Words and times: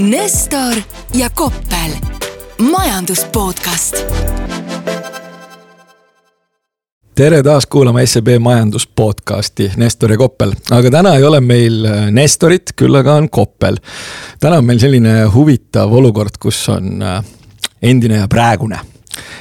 Nestor 0.00 0.74
ja 1.14 1.30
Koppel, 1.30 1.90
majandus 2.70 3.24
podcast. 3.24 3.96
tere 7.14 7.42
taas 7.42 7.66
kuulama 7.66 8.06
SEB 8.06 8.28
majandus 8.40 8.86
podcasti, 8.86 9.70
Nestor 9.76 10.10
ja 10.10 10.18
Koppel, 10.18 10.52
aga 10.70 10.90
täna 10.90 11.14
ei 11.14 11.24
ole 11.24 11.40
meil 11.40 11.84
äh, 11.84 12.08
Nestorit, 12.10 12.72
küll 12.76 12.96
aga 12.96 13.14
on 13.14 13.28
Koppel. 13.30 13.76
täna 14.40 14.56
on 14.56 14.64
meil 14.64 14.80
selline 14.80 15.24
huvitav 15.34 15.92
olukord, 15.92 16.40
kus 16.40 16.68
on 16.68 17.02
äh, 17.02 17.20
endine 17.82 18.22
ja 18.22 18.28
praegune 18.28 18.80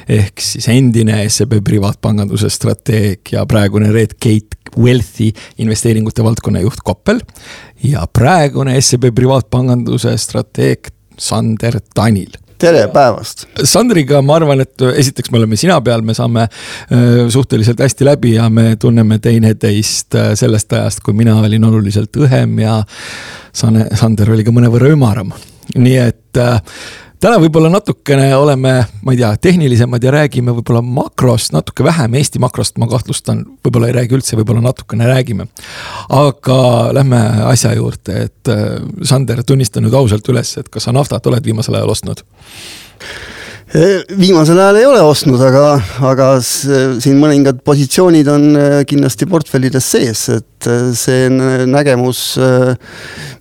ehk 0.09 0.41
siis 0.43 0.67
endine 0.71 1.21
SEB 1.29 1.59
privaatpanganduse 1.65 2.49
strateeg 2.53 3.33
ja 3.35 3.45
praegune 3.49 3.91
Redgate 3.93 4.59
Wealthi 4.77 5.31
investeeringute 5.61 6.23
valdkonna 6.23 6.61
juht 6.65 6.83
Koppel. 6.83 7.21
ja 7.83 8.05
praegune 8.13 8.79
SEB 8.81 9.09
privaatpanganduse 9.15 10.17
strateeg 10.17 10.93
Sander 11.19 11.81
Tanil 11.93 12.37
tere 12.59 12.85
päevast! 12.91 13.45
Sandriga 13.67 14.21
ma 14.25 14.35
arvan, 14.39 14.63
et 14.63 14.83
esiteks 14.99 15.31
me 15.31 15.39
oleme 15.39 15.57
sina 15.59 15.79
peal, 15.83 16.03
me 16.05 16.15
saame 16.17 16.45
äh, 16.45 17.27
suhteliselt 17.31 17.79
hästi 17.83 18.07
läbi 18.07 18.33
ja 18.35 18.49
me 18.53 18.73
tunneme 18.79 19.19
teineteist 19.23 20.17
äh, 20.19 20.31
sellest 20.39 20.73
ajast, 20.75 21.03
kui 21.05 21.15
mina 21.17 21.37
olin 21.39 21.69
oluliselt 21.69 22.19
õhem 22.19 22.59
ja 22.63 22.79
Sane, 23.55 23.87
Sander 23.97 24.33
oli 24.35 24.45
ka 24.45 24.53
mõnevõrra 24.55 24.91
ümaram. 24.93 25.31
nii 25.77 25.97
et 26.01 26.41
äh, 26.41 26.59
täna 27.23 27.39
võib-olla 27.41 27.69
natukene 27.71 28.29
oleme, 28.35 28.73
ma 29.03 29.13
ei 29.13 29.19
tea, 29.19 29.31
tehnilisemad 29.47 30.03
ja 30.03 30.13
räägime 30.15 30.53
võib-olla 30.55 30.81
makrost 30.85 31.53
natuke 31.55 31.83
vähem, 31.83 32.15
Eesti 32.19 32.41
makrost 32.41 32.79
ma 32.81 32.87
kahtlustan, 32.91 33.43
võib-olla 33.65 33.89
ei 33.89 33.97
räägi 33.99 34.17
üldse, 34.17 34.37
võib-olla 34.39 34.63
natukene 34.63 35.07
räägime. 35.09 35.47
aga 36.09 36.59
lähme 36.95 37.19
asja 37.49 37.73
juurde, 37.75 38.29
et 38.29 38.53
äh, 38.53 38.79
Sander, 39.03 39.43
tunnista 39.43 39.83
nüüd 39.83 39.93
ausalt 39.93 40.27
üles, 40.31 40.55
et 40.57 40.69
kas 40.69 40.87
sa 40.87 40.95
naftat 40.95 41.27
oled 41.27 41.45
viimasel 41.45 41.79
ajal 41.79 41.95
ostnud? 41.95 42.23
viimasel 44.17 44.57
ajal 44.57 44.79
ei 44.79 44.85
ole 44.89 45.01
ostnud, 45.05 45.41
aga, 45.45 45.75
aga 46.09 46.29
siin 46.41 47.19
mõningad 47.21 47.59
positsioonid 47.65 48.29
on 48.31 48.47
äh, 48.57 48.77
kindlasti 48.89 49.27
portfellides 49.29 49.91
sees, 49.93 50.23
et 50.33 50.58
äh, 50.58 50.58
see 50.97 51.29
nägemus, 51.69 52.21
äh, 52.41 52.73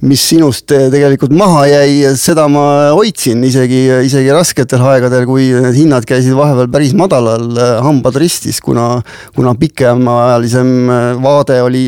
mis 0.06 0.22
sinust 0.30 0.68
tegelikult 0.68 1.32
maha 1.36 1.64
jäi, 1.70 2.14
seda 2.18 2.46
ma 2.52 2.64
hoidsin 2.96 3.42
isegi, 3.48 3.80
isegi 4.06 4.32
rasketel 4.34 4.84
aegadel, 4.92 5.26
kui 5.28 5.48
need 5.54 5.76
hinnad 5.76 6.06
käisid 6.08 6.36
vahepeal 6.38 6.70
päris 6.72 6.94
madalal, 6.98 7.48
hambad 7.84 8.18
ristis, 8.20 8.60
kuna, 8.64 9.00
kuna 9.36 9.54
pikemaajalisem 9.58 10.72
vaade 11.22 11.60
oli 11.64 11.86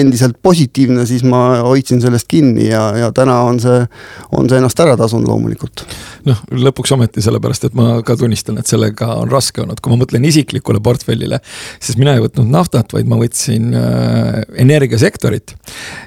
endiselt 0.00 0.38
positiivne, 0.42 1.06
siis 1.08 1.24
ma 1.28 1.62
hoidsin 1.66 2.02
sellest 2.02 2.28
kinni 2.30 2.68
ja, 2.70 2.88
ja 2.98 3.12
täna 3.14 3.40
on 3.46 3.60
see, 3.62 3.82
on 4.32 4.48
see 4.50 4.60
ennast 4.60 4.80
ära 4.82 4.96
tasunud 4.98 5.28
loomulikult. 5.28 5.84
noh, 6.28 6.38
lõpuks 6.54 6.92
ometi 6.94 7.22
sellepärast, 7.24 7.68
et 7.68 7.76
ma 7.78 8.00
ka 8.06 8.16
tunnistan, 8.18 8.58
et 8.60 8.68
sellega 8.70 9.08
on 9.18 9.30
raske 9.32 9.62
olnud, 9.62 9.80
kui 9.82 9.92
ma 9.92 9.98
mõtlen 10.02 10.24
isiklikule 10.28 10.82
portfellile, 10.84 11.40
siis 11.82 11.98
mina 12.00 12.14
ei 12.16 12.22
võtnud 12.22 12.50
naftat, 12.52 12.92
vaid 12.94 13.10
ma 13.10 13.18
võtsin 13.20 13.72
äh, 13.76 14.42
energiasektorit. 14.72 15.54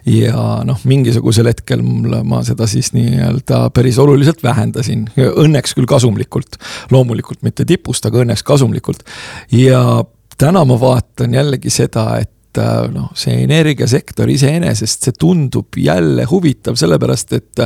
ja 0.09 0.63
noh, 0.65 0.81
mingisugusel 0.83 1.49
hetkel 1.51 1.85
ma 1.85 2.41
seda 2.47 2.67
siis 2.69 2.91
nii-öelda 2.97 3.69
päris 3.75 3.99
oluliselt 4.01 4.43
vähendasin, 4.43 5.07
õnneks 5.17 5.77
küll 5.77 5.89
kasumlikult. 5.89 6.59
loomulikult 6.91 7.45
mitte 7.45 7.65
tipust, 7.65 8.05
aga 8.05 8.25
õnneks 8.25 8.43
kasumlikult. 8.43 9.05
ja 9.51 10.03
täna 10.37 10.65
ma 10.65 10.79
vaatan 10.79 11.33
jällegi 11.33 11.71
seda, 11.73 12.05
et 12.19 12.59
äh, 12.59 12.87
noh, 12.93 13.09
see 13.17 13.37
energiasektor 13.43 14.29
iseenesest, 14.31 15.07
see 15.07 15.17
tundub 15.19 15.77
jälle 15.79 16.25
huvitav, 16.29 16.77
sellepärast 16.79 17.35
et 17.37 17.63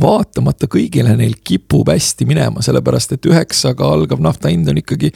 vaatamata 0.00 0.68
kõigile 0.70 1.14
neil 1.18 1.38
kipub 1.44 1.90
hästi 1.92 2.26
minema, 2.28 2.62
sellepärast 2.64 3.16
et 3.16 3.30
üheksaga 3.30 3.88
algav 3.94 4.22
nafta 4.24 4.52
hind 4.52 4.70
on 4.70 4.82
ikkagi 4.82 5.12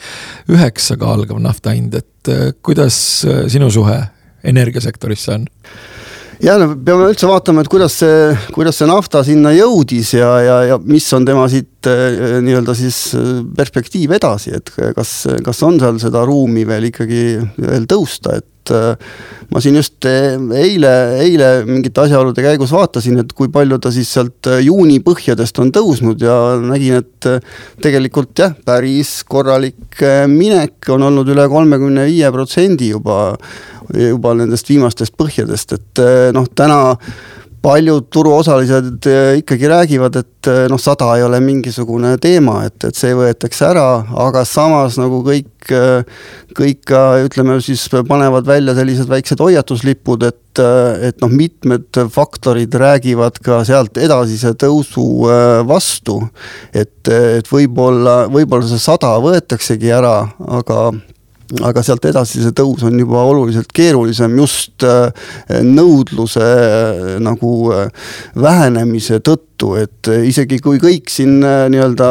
üheksaga 0.51 1.13
algav 1.17 1.41
nafta 1.43 1.75
hind, 1.75 1.95
et 1.99 2.33
äh, 2.33 2.51
kuidas 2.63 2.97
äh, 3.27 3.45
sinu 3.51 3.71
suhe 3.73 4.01
energiasektorisse 4.43 5.37
on? 5.37 5.45
ja 6.43 6.57
no 6.59 6.73
peame 6.75 7.09
üldse 7.11 7.29
vaatama, 7.29 7.63
et 7.63 7.71
kuidas 7.71 7.99
see, 8.03 8.33
kuidas 8.55 8.79
see 8.79 8.89
nafta 8.89 9.23
sinna 9.25 9.53
jõudis 9.55 10.15
ja, 10.17 10.31
ja, 10.43 10.57
ja 10.73 10.79
mis 10.83 11.07
on 11.15 11.27
tema 11.27 11.45
siit 11.51 11.69
nii-öelda 11.87 12.73
siis 12.77 12.97
perspektiiv 13.57 14.15
edasi, 14.17 14.53
et 14.57 14.71
kas, 14.95 15.13
kas 15.43 15.61
on 15.65 15.79
seal 15.81 15.99
seda 16.01 16.23
ruumi 16.27 16.65
veel 16.67 16.89
ikkagi 16.89 17.23
veel 17.59 17.87
tõusta, 17.89 18.37
et 18.39 18.71
äh, 18.73 18.95
ma 19.51 19.61
siin 19.63 19.77
just 19.79 20.07
äh, 20.09 20.37
eile, 20.59 20.93
eile 21.23 21.49
mingite 21.67 22.05
asjaolude 22.05 22.45
käigus 22.45 22.73
vaatasin, 22.73 23.19
et 23.23 23.33
kui 23.35 23.51
palju 23.53 23.79
ta 23.83 23.91
siis 23.93 24.11
sealt 24.15 24.49
äh, 24.51 24.61
juuni 24.65 24.99
põhjadest 25.03 25.59
on 25.63 25.73
tõusnud 25.75 26.23
ja 26.23 26.37
nägin, 26.63 27.01
et 27.03 27.29
tegelikult 27.83 28.39
jah, 28.39 28.55
päris 28.65 29.21
korralik 29.29 30.01
minek 30.31 30.91
on 30.93 31.09
olnud 31.09 31.29
üle 31.33 31.47
kolmekümne 31.51 32.07
viie 32.09 32.31
protsendi 32.33 32.93
juba, 32.93 33.35
juba 33.93 34.35
nendest 34.39 34.69
viimastest 34.69 35.17
põhjadest, 35.19 35.77
et 35.77 36.03
noh, 36.35 36.49
täna 36.55 36.81
paljud 37.63 38.09
turuosalised 38.11 39.07
eh, 39.07 39.37
ikkagi 39.39 39.67
räägivad, 39.71 40.17
et 40.19 40.47
eh, 40.51 40.65
noh, 40.71 40.79
sada 40.81 41.13
ei 41.15 41.23
ole 41.23 41.39
mingisugune 41.43 42.17
teema, 42.21 42.59
et, 42.67 42.75
et 42.89 42.97
see 42.97 43.13
võetakse 43.15 43.69
ära, 43.69 43.87
aga 44.25 44.43
samas 44.47 44.97
nagu 44.99 45.21
kõik, 45.23 45.69
eh, 45.71 46.25
kõik 46.57 46.81
ka 46.91 47.03
ütleme 47.23 47.55
siis 47.63 47.85
panevad 48.09 48.49
välja 48.49 48.75
sellised 48.75 49.07
väiksed 49.11 49.39
hoiatuslipud, 49.43 50.27
et, 50.27 50.63
et 51.07 51.23
noh, 51.23 51.31
mitmed 51.31 52.01
faktorid 52.13 52.75
räägivad 52.83 53.39
ka 53.45 53.63
sealt 53.67 53.97
edasise 53.97 54.51
tõusu 54.59 55.07
vastu. 55.69 56.19
et, 56.75 57.07
et 57.07 57.47
võib-olla, 57.49 58.25
võib-olla 58.29 58.67
see 58.67 58.81
sada 58.81 59.15
võetaksegi 59.23 59.95
ära, 59.95 60.17
aga 60.59 60.91
aga 61.61 61.83
sealt 61.85 62.05
edasi 62.09 62.41
see 62.41 62.53
tõus 62.55 62.83
on 62.87 62.97
juba 62.97 63.21
oluliselt 63.29 63.69
keerulisem 63.75 64.35
just 64.39 64.85
äh, 64.87 65.11
nõudluse 65.61 66.43
äh, 66.43 67.01
nagu 67.23 67.53
äh, 67.75 67.89
vähenemise 68.39 69.19
tõttu, 69.25 69.75
et 69.79 70.09
isegi 70.27 70.57
kui 70.63 70.79
kõik 70.81 71.11
siin 71.13 71.37
nii-öelda 71.43 72.07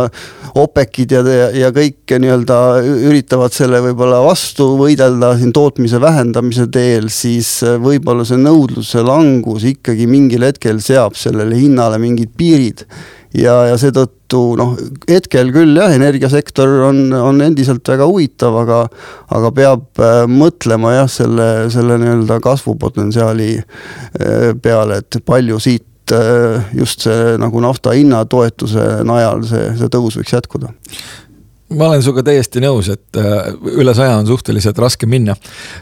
OPEC-id 0.62 1.14
ja, 1.16 1.22
ja 1.56 1.70
kõik 1.74 2.14
nii-öelda 2.22 2.58
üritavad 3.08 3.54
selle 3.56 3.80
võib-olla 3.84 4.20
vastu 4.24 4.70
võidelda 4.78 5.34
siin 5.40 5.52
tootmise 5.56 6.00
vähendamise 6.00 6.68
teel, 6.72 7.10
siis 7.12 7.58
võib-olla 7.82 8.24
see 8.28 8.40
nõudluse 8.40 9.02
langus 9.04 9.66
ikkagi 9.68 10.06
mingil 10.08 10.46
hetkel 10.46 10.80
seab 10.84 11.18
sellele 11.18 11.58
hinnale 11.58 11.98
mingid 12.00 12.32
piirid 12.38 12.86
ja, 13.38 13.54
ja 13.70 13.76
seetõttu 13.80 14.42
noh, 14.58 14.74
hetkel 15.08 15.52
küll 15.54 15.76
jah, 15.78 15.92
energiasektor 15.94 16.82
on, 16.88 17.04
on 17.16 17.40
endiselt 17.44 17.86
väga 17.88 18.08
huvitav, 18.08 18.56
aga 18.62 18.82
aga 19.32 19.52
peab 19.56 20.02
äh, 20.02 20.24
mõtlema 20.30 20.96
jah, 20.96 21.08
selle, 21.10 21.48
selle 21.72 21.98
nii-öelda 22.02 22.40
kasvupotentsiaali 22.44 23.50
äh, 23.58 24.52
peale, 24.62 25.02
et 25.02 25.20
palju 25.26 25.60
siit 25.62 26.14
äh, 26.16 26.72
just 26.76 27.06
see 27.08 27.36
nagu 27.40 27.64
nafta 27.64 27.96
hinna 27.96 28.24
toetuse 28.28 29.02
najal 29.08 29.44
see, 29.48 29.72
see 29.80 29.92
tõus 29.92 30.20
võiks 30.20 30.36
jätkuda 30.36 30.72
ma 31.76 31.88
olen 31.88 32.02
sinuga 32.04 32.24
täiesti 32.26 32.62
nõus, 32.62 32.90
et 32.92 33.20
äh, 33.20 33.50
üle 33.80 33.94
saja 33.96 34.18
on 34.20 34.28
suhteliselt 34.28 34.78
raske 34.82 35.08
minna. 35.10 35.36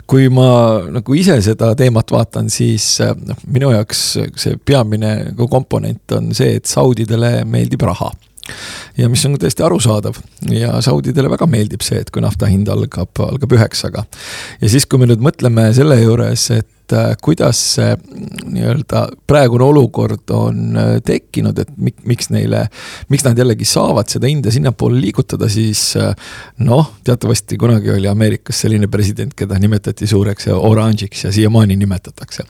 kui 0.06 0.28
ma 0.32 0.80
nagu 0.90 1.14
ise 1.14 1.40
seda 1.44 1.72
teemat 1.78 2.10
vaatan, 2.14 2.50
siis 2.50 2.86
äh, 3.04 3.14
noh, 3.14 3.38
minu 3.46 3.72
jaoks 3.74 4.04
see 4.40 4.58
peamine 4.64 5.14
nagu 5.30 5.48
komponent 5.50 6.18
on 6.18 6.34
see, 6.36 6.56
et 6.60 6.70
Saudidele 6.70 7.40
meeldib 7.48 7.82
raha 7.86 8.12
ja 8.98 9.08
mis 9.08 9.24
on 9.26 9.38
täiesti 9.40 9.64
arusaadav 9.66 10.18
ja 10.50 10.80
Saudidele 10.84 11.30
väga 11.30 11.46
meeldib 11.50 11.84
see, 11.84 12.00
et 12.02 12.10
kui 12.12 12.22
nafta 12.24 12.48
hind 12.50 12.68
algab, 12.72 13.12
algab 13.26 13.56
üheksaga. 13.56 14.04
ja 14.60 14.68
siis, 14.68 14.86
kui 14.86 15.00
me 15.00 15.08
nüüd 15.10 15.22
mõtleme 15.24 15.70
selle 15.76 15.98
juures, 16.00 16.46
et 16.56 16.94
äh, 16.96 17.12
kuidas 17.22 17.60
see 17.76 17.90
nii-öelda 18.50 19.06
praegune 19.30 19.66
olukord 19.66 20.32
on 20.36 20.78
äh, 20.78 20.94
tekkinud, 21.06 21.58
et 21.62 21.74
miks 21.80 22.30
neile, 22.34 22.66
miks 23.12 23.26
nad 23.26 23.38
jällegi 23.38 23.68
saavad 23.68 24.10
seda 24.12 24.30
hinda 24.30 24.52
sinnapoole 24.54 25.00
liigutada, 25.00 25.48
siis 25.52 25.92
äh, 26.00 26.14
noh, 26.66 26.96
teatavasti 27.04 27.60
kunagi 27.60 27.94
oli 27.96 28.10
Ameerikas 28.10 28.64
selline 28.66 28.90
president, 28.90 29.36
keda 29.36 29.58
nimetati 29.60 30.08
suureks 30.10 30.50
oranžiks 30.56 31.28
ja 31.28 31.32
siiamaani 31.34 31.78
nimetatakse 31.80 32.48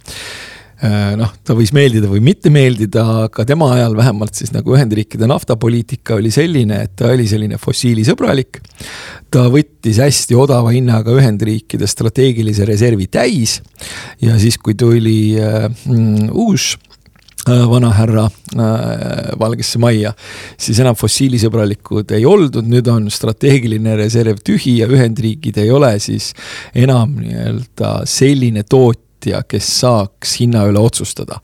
noh, 0.81 1.33
ta 1.45 1.55
võis 1.57 1.73
meeldida 1.77 2.09
või 2.09 2.23
mitte 2.25 2.51
meeldida, 2.53 3.03
aga 3.27 3.45
tema 3.49 3.71
ajal 3.75 3.97
vähemalt 3.99 4.39
siis 4.39 4.53
nagu 4.55 4.73
Ühendriikide 4.77 5.29
naftapoliitika 5.29 6.17
oli 6.17 6.33
selline, 6.33 6.85
et 6.87 6.95
ta 6.97 7.11
oli 7.13 7.27
selline 7.29 7.59
fossiilisõbralik. 7.61 8.61
ta 9.31 9.47
võttis 9.53 10.01
hästi 10.01 10.35
odava 10.35 10.73
hinnaga 10.75 11.13
Ühendriikide 11.13 11.87
strateegilise 11.87 12.65
reservi 12.69 13.07
täis 13.07 13.61
ja 14.23 14.39
siis, 14.41 14.57
kui 14.59 14.75
tuli 14.75 15.37
äh, 15.41 15.69
mm, 15.69 16.31
uus 16.33 16.79
äh, 17.49 17.67
vanahärra 17.69 18.25
äh, 18.25 19.37
Valgesse 19.39 19.79
Majja, 19.79 20.15
siis 20.57 20.81
enam 20.81 20.97
fossiilisõbralikud 20.97 22.17
ei 22.17 22.25
oldud, 22.25 22.65
nüüd 22.65 22.89
on 22.89 23.11
strateegiline 23.13 23.99
reserv 24.01 24.41
tühi 24.45 24.79
ja 24.81 24.89
Ühendriigid 24.89 25.61
ei 25.61 25.71
ole 25.71 25.93
siis 26.01 26.33
enam 26.75 27.19
nii-öelda 27.21 28.01
selline 28.09 28.65
tootja 28.65 29.10
tootja, 29.21 29.43
kes 29.49 29.69
saaks 29.81 30.37
hinna 30.41 30.65
üle 30.69 30.81
otsustada. 30.81 31.41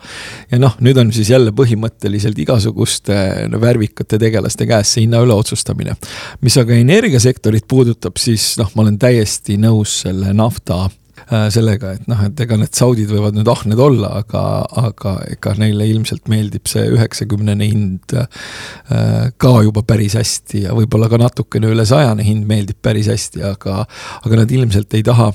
ja 0.51 0.59
noh, 0.59 0.77
nüüd 0.81 0.97
on 0.99 1.13
siis 1.13 1.31
jälle 1.31 1.53
põhimõtteliselt 1.53 2.39
igasuguste 2.39 3.49
värvikate 3.61 4.19
tegelaste 4.19 4.67
käes 4.67 4.95
see 4.95 5.07
hinna 5.07 5.23
üle 5.25 5.35
otsustamine. 5.35 5.97
mis 6.41 6.57
aga 6.57 6.75
energiasektorit 6.75 7.67
puudutab, 7.69 8.17
siis 8.19 8.57
noh, 8.59 8.71
ma 8.75 8.83
olen 8.83 8.99
täiesti 8.99 9.57
nõus 9.57 10.03
selle 10.03 10.33
nafta 10.33 10.89
Äh, 11.27 11.49
sellega, 11.51 11.91
et 11.97 12.05
noh, 12.07 12.21
et 12.23 12.39
ega 12.45 12.55
need 12.61 12.77
saudid 12.77 13.11
võivad 13.11 13.35
nüüd 13.35 13.49
ahned 13.51 13.81
olla, 13.83 14.13
aga, 14.21 14.41
aga 14.79 15.15
ega 15.33 15.55
neile 15.59 15.89
ilmselt 15.91 16.29
meeldib 16.31 16.69
see 16.71 16.85
üheksakümnene 16.93 17.67
hind 17.67 18.15
äh, 18.15 19.33
ka 19.35 19.55
juba 19.67 19.83
päris 19.83 20.15
hästi 20.15 20.67
ja 20.69 20.77
võib-olla 20.77 21.09
ka 21.11 21.19
natukene 21.19 21.73
üle 21.73 21.83
sajane 21.89 22.23
hind 22.23 22.47
meeldib 22.47 22.79
päris 22.79 23.09
hästi, 23.11 23.43
aga, 23.49 23.81
aga 24.23 24.39
nad 24.45 24.55
ilmselt 24.55 24.95
ei 24.95 25.03
taha 25.09 25.33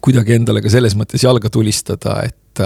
kuidagi 0.00 0.38
endale 0.38 0.62
ka 0.64 0.72
selles 0.72 0.96
mõttes 0.98 1.24
jalga 1.24 1.50
tulistada, 1.52 2.22
et, 2.28 2.64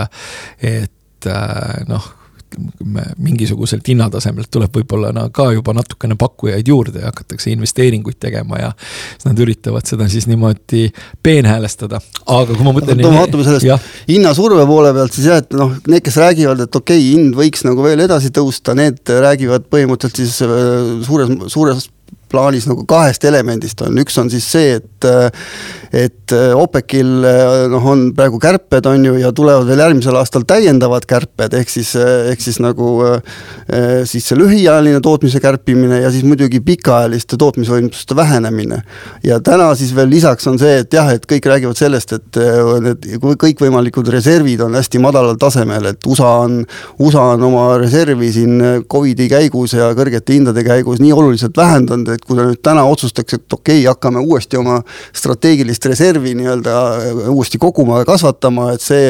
et 0.62 1.31
äh, 1.32 1.82
noh 1.90 2.12
ütleme, 2.56 3.02
mingisuguselt 3.20 3.87
hinnatasemelt 3.88 4.49
tuleb 4.52 4.75
võib-olla 4.78 5.11
no, 5.14 5.26
ka 5.34 5.49
juba 5.55 5.75
natukene 5.76 6.17
pakkujaid 6.19 6.69
juurde 6.69 7.02
ja 7.02 7.11
hakatakse 7.11 7.50
investeeringuid 7.52 8.19
tegema 8.23 8.61
ja 8.61 8.70
siis 8.78 9.26
nad 9.28 9.43
üritavad 9.43 9.87
seda 9.88 10.08
siis 10.12 10.28
niimoodi 10.31 10.87
peenhäälestada, 11.23 12.00
aga 12.26 12.55
kui 12.55 12.67
ma 12.67 12.75
mõtlen. 12.76 13.02
vaatame 13.02 13.46
sellest 13.46 13.90
hinnasurve 14.08 14.67
poole 14.69 14.94
pealt 14.96 15.17
siis 15.17 15.28
jah, 15.31 15.43
et 15.43 15.58
noh, 15.58 15.75
need, 15.87 16.05
kes 16.06 16.20
räägivad, 16.23 16.64
et 16.67 16.81
okei 16.81 17.02
okay,, 17.02 17.11
hind 17.17 17.37
võiks 17.38 17.67
nagu 17.67 17.84
veel 17.84 18.06
edasi 18.06 18.32
tõusta, 18.34 18.76
need 18.78 19.02
räägivad 19.26 19.69
põhimõtteliselt 19.73 20.23
siis 20.23 20.40
äh, 20.46 21.05
suures, 21.06 21.32
suures 21.52 21.90
plaanis 22.31 22.67
nagu 22.69 22.84
kahest 22.88 23.25
elemendist 23.28 23.81
on, 23.87 23.99
üks 24.02 24.19
on 24.20 24.31
siis 24.32 24.46
see, 24.50 24.76
et 24.81 25.08
et 25.96 26.32
OPEC-il 26.34 27.25
noh, 27.70 27.84
on 27.87 28.08
praegu 28.17 28.40
kärped, 28.43 28.88
on 28.90 29.05
ju, 29.06 29.14
ja 29.20 29.31
tulevad 29.37 29.69
veel 29.69 29.81
järgmisel 29.84 30.17
aastal 30.19 30.43
täiendavad 30.49 31.06
kärped, 31.08 31.55
ehk 31.56 31.70
siis, 31.70 31.93
ehk 31.96 32.43
siis 32.43 32.58
nagu 32.61 32.88
siis 34.08 34.26
see 34.26 34.38
lühiajaline 34.38 35.00
tootmise 35.05 35.40
kärpimine 35.43 36.00
ja 36.02 36.11
siis 36.12 36.26
muidugi 36.26 36.61
pikaajaliste 36.67 37.38
tootmisvõimsuste 37.40 38.17
vähenemine. 38.19 38.82
ja 39.25 39.38
täna 39.40 39.70
siis 39.78 39.94
veel 39.96 40.11
lisaks 40.11 40.46
on 40.50 40.58
see, 40.58 40.81
et 40.82 40.93
jah, 40.93 41.12
et 41.14 41.26
kõik 41.31 41.46
räägivad 41.46 41.78
sellest, 41.78 42.12
et 42.12 42.40
need 42.82 43.06
kõikvõimalikud 43.23 44.11
reservid 44.12 44.61
on 44.67 44.75
hästi 44.76 45.00
madalal 45.02 45.38
tasemel, 45.40 45.93
et 45.93 46.11
USA 46.11 46.32
on, 46.44 46.58
USA 46.99 47.31
on 47.37 47.46
oma 47.49 47.67
reservi 47.81 48.32
siin 48.34 48.58
Covidi 48.90 49.28
käigus 49.31 49.76
ja 49.76 49.93
kõrgete 49.96 50.37
hindade 50.37 50.64
käigus 50.67 51.00
nii 51.02 51.14
oluliselt 51.14 51.56
vähendanud, 51.56 52.15
et 52.16 52.24
kui 52.24 52.38
ta 52.38 52.46
nüüd 52.48 52.62
täna 52.64 52.84
otsustaks, 52.88 53.38
et 53.38 53.56
okei 53.56 53.82
okay,, 53.82 53.86
hakkame 53.90 54.22
uuesti 54.24 54.58
oma 54.60 54.80
strateegilist 55.16 55.86
reservi 55.90 56.34
nii-öelda 56.38 56.76
äh, 56.96 57.20
uuesti 57.32 57.60
koguma 57.62 58.02
ja 58.02 58.08
kasvatama, 58.08 58.72
et 58.74 58.84
see 58.84 59.06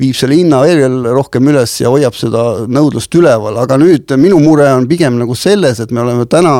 viib 0.00 0.16
selle 0.18 0.38
hinna 0.38 0.62
veel 0.64 1.10
rohkem 1.10 1.50
üles 1.52 1.76
ja 1.82 1.92
hoiab 1.92 2.16
seda 2.18 2.44
nõudlust 2.70 3.14
üleval, 3.18 3.60
aga 3.62 3.78
nüüd 3.80 4.16
minu 4.20 4.40
mure 4.42 4.70
on 4.72 4.88
pigem 4.90 5.18
nagu 5.20 5.36
selles, 5.38 5.82
et 5.82 5.92
me 5.94 6.04
oleme 6.04 6.26
täna 6.30 6.56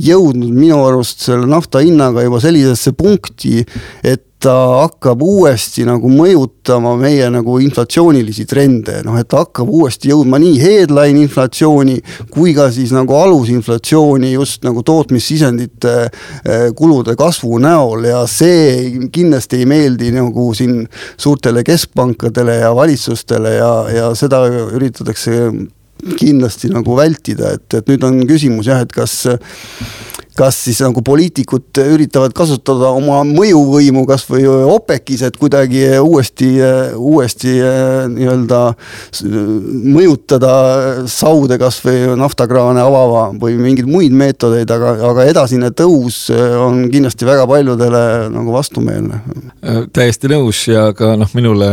jõudnud 0.00 0.52
minu 0.54 0.82
arust 0.88 1.24
selle 1.26 1.48
nafta 1.50 1.82
hinnaga 1.84 2.24
juba 2.26 2.42
sellisesse 2.42 2.94
punkti, 2.98 3.62
et 4.04 4.26
ta 4.44 4.54
hakkab 4.82 5.22
uuesti 5.24 5.86
nagu 5.88 6.08
mõjutama 6.12 6.94
meie 7.00 7.30
nagu 7.32 7.56
inflatsioonilisi 7.64 8.44
trende, 8.48 8.98
noh 9.06 9.16
et 9.16 9.28
ta 9.32 9.40
hakkab 9.44 9.70
uuesti 9.72 10.10
jõudma 10.12 10.40
nii 10.42 10.58
headline 10.60 11.22
inflatsiooni 11.24 11.96
kui 12.34 12.52
ka 12.56 12.68
siis 12.74 12.92
nagu 12.92 13.16
alusinflatsiooni 13.16 14.34
just 14.34 14.66
nagu 14.66 14.84
tootmissisendite 14.84 15.94
eh, 16.04 16.66
kulude 16.76 17.16
kasvu 17.16 17.58
näol. 17.64 18.04
Ja 18.10 18.24
see 18.30 19.08
kindlasti 19.14 19.62
ei 19.62 19.68
meeldi 19.70 20.12
nagu 20.14 20.50
siin 20.56 20.82
suurtele 21.16 21.64
keskpankadele 21.64 22.60
ja 22.60 22.74
valitsustele 22.76 23.56
ja, 23.56 23.72
ja 23.94 24.10
seda 24.18 24.44
üritatakse 24.50 25.38
kindlasti 26.18 26.68
nagu 26.74 26.96
vältida, 26.98 27.54
et, 27.56 27.68
et 27.78 27.88
nüüd 27.88 28.04
on 28.04 28.20
küsimus 28.28 28.68
jah, 28.68 28.82
et 28.84 28.92
kas 28.92 29.22
kas 30.38 30.58
siis 30.66 30.80
nagu 30.82 31.02
poliitikud 31.04 31.78
üritavad 31.94 32.34
kasutada 32.36 32.90
oma 32.94 33.20
mõjuvõimu 33.28 34.04
kasvõi 34.08 34.46
OPEC-is, 34.74 35.22
et 35.28 35.36
kuidagi 35.38 35.84
uuesti, 36.02 36.48
uuesti 36.98 37.54
nii-öelda 38.14 38.60
mõjutada 39.94 40.54
Saude 41.10 41.58
kasvõi 41.60 42.16
naftakraane 42.18 42.82
avama 42.82 43.28
või 43.40 43.56
mingeid 43.60 43.88
muid 43.90 44.14
meetodeid, 44.16 44.70
aga, 44.74 44.96
aga 45.10 45.28
edasine 45.30 45.70
tõus 45.76 46.26
on 46.34 46.88
kindlasti 46.92 47.28
väga 47.28 47.46
paljudele 47.50 48.02
nagu 48.34 48.54
vastumeelne. 48.54 49.20
täiesti 49.94 50.30
nõus 50.32 50.64
ja 50.68 50.88
ka 50.96 51.14
noh, 51.20 51.30
minule, 51.38 51.70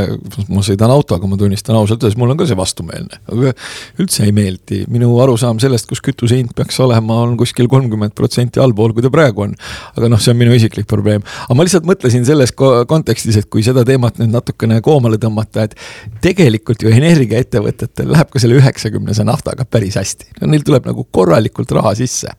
ma 0.51 0.65
sõidan 0.65 0.93
autoga, 0.93 1.27
ma 1.27 1.39
tunnistan 1.39 1.77
ausalt 1.79 2.03
öeldes, 2.03 2.19
mul 2.19 2.35
on 2.35 2.39
ka 2.39 2.49
see 2.49 2.59
vastumeelne, 2.59 3.21
aga 3.31 3.55
üldse 4.01 4.27
ei 4.27 4.35
meeldi, 4.35 4.83
minu 4.91 5.15
arusaam 5.23 5.59
sellest, 5.63 5.89
kus 5.89 6.03
kütuse 6.05 6.37
hind 6.37 6.53
peaks 6.57 6.77
olema, 6.83 7.21
on 7.25 7.37
kuskil 7.39 7.69
kolmkümmend 7.71 8.13
protsenti 8.17 8.50
protsenti 8.51 8.59
allpool, 8.59 8.93
kui 8.93 9.03
ta 9.03 9.11
praegu 9.11 9.45
on. 9.45 9.55
aga 9.95 10.09
noh, 10.09 10.19
see 10.19 10.31
on 10.33 10.39
minu 10.39 10.53
isiklik 10.55 10.87
probleem. 10.87 11.23
aga 11.45 11.55
ma 11.55 11.63
lihtsalt 11.63 11.87
mõtlesin 11.87 12.25
selles 12.25 12.51
kontekstis, 12.53 13.37
et 13.37 13.49
kui 13.49 13.63
seda 13.63 13.83
teemat 13.85 14.19
nüüd 14.19 14.31
natukene 14.31 14.81
koomale 14.81 15.17
tõmmata, 15.17 15.65
et 15.65 15.75
tegelikult 16.21 16.83
ju 16.83 16.91
energiaettevõtetel 16.91 18.11
läheb 18.11 18.29
ka 18.31 18.39
selle 18.39 18.59
üheksakümnese 18.59 19.25
naftaga 19.27 19.65
päris 19.65 19.97
hästi 19.99 20.41
no,. 20.41 20.51
Neil 20.51 20.65
tuleb 20.67 20.85
nagu 20.89 21.05
korralikult 21.11 21.71
raha 21.71 21.93
sisse. 21.95 22.33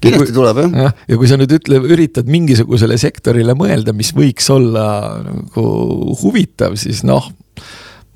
kindlasti 0.00 0.34
tuleb 0.34 0.62
jah 0.64 0.76
ja,. 0.82 0.92
ja 1.08 1.16
kui 1.20 1.30
sa 1.30 1.38
nüüd 1.38 1.56
ütle, 1.58 1.80
üritad 1.94 2.28
mingisugusele 2.30 2.98
sektorile 2.98 3.54
mõelda, 3.58 3.94
mis 3.96 4.12
võiks 4.16 4.50
olla 4.52 4.86
nagu 5.26 5.66
huvitav, 6.22 6.76
siis 6.80 7.04
noh 7.06 7.30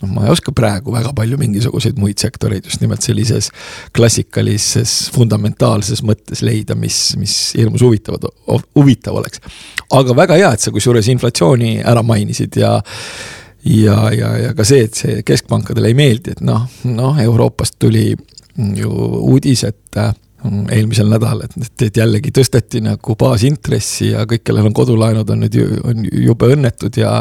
noh, 0.02 0.12
ma 0.14 0.26
ei 0.26 0.32
oska 0.35 0.52
praegu 0.56 0.94
väga 0.94 1.12
palju 1.17 1.38
mingisuguseid 1.41 1.99
muid 2.00 2.20
sektoreid 2.23 2.67
just 2.69 2.82
nimelt 2.85 3.05
sellises 3.06 3.50
klassikalises 3.97 4.94
fundamentaalses 5.14 6.05
mõttes 6.06 6.44
leida, 6.47 6.76
mis, 6.79 6.99
mis 7.20 7.37
hirmus 7.58 7.85
huvitavad, 7.85 8.26
huvitav 8.76 9.20
oleks. 9.20 9.43
aga 9.91 10.17
väga 10.17 10.41
hea, 10.41 10.55
et 10.55 10.64
sa 10.64 10.73
kusjuures 10.75 11.11
inflatsiooni 11.12 11.79
ära 11.85 12.05
mainisid 12.06 12.61
ja 12.61 12.79
ja, 13.64 13.97
ja, 14.14 14.32
ja 14.47 14.55
ka 14.56 14.64
see, 14.64 14.87
et 14.88 14.97
see 14.97 15.23
keskpankadele 15.26 15.91
ei 15.93 15.97
meeldi, 15.99 16.37
et 16.37 16.44
noh, 16.44 16.64
noh, 16.88 17.19
Euroopast 17.20 17.76
tuli 17.79 18.14
ju 18.76 18.91
uudis, 19.20 19.64
et 19.69 20.00
eelmisel 20.44 21.10
nädalal, 21.10 21.44
et, 21.44 21.72
et 21.84 22.00
jällegi 22.00 22.32
tõsteti 22.34 22.81
nagu 22.84 23.16
baasintressi 23.19 24.10
ja 24.12 24.25
kõik, 24.28 24.44
kellel 24.46 24.70
on 24.70 24.76
kodulaenud, 24.76 25.31
on 25.34 25.44
nüüd 25.44 25.58
ju, 25.58 25.66
on 25.84 26.06
jube 26.08 26.48
õnnetud 26.54 26.96
ja. 27.00 27.19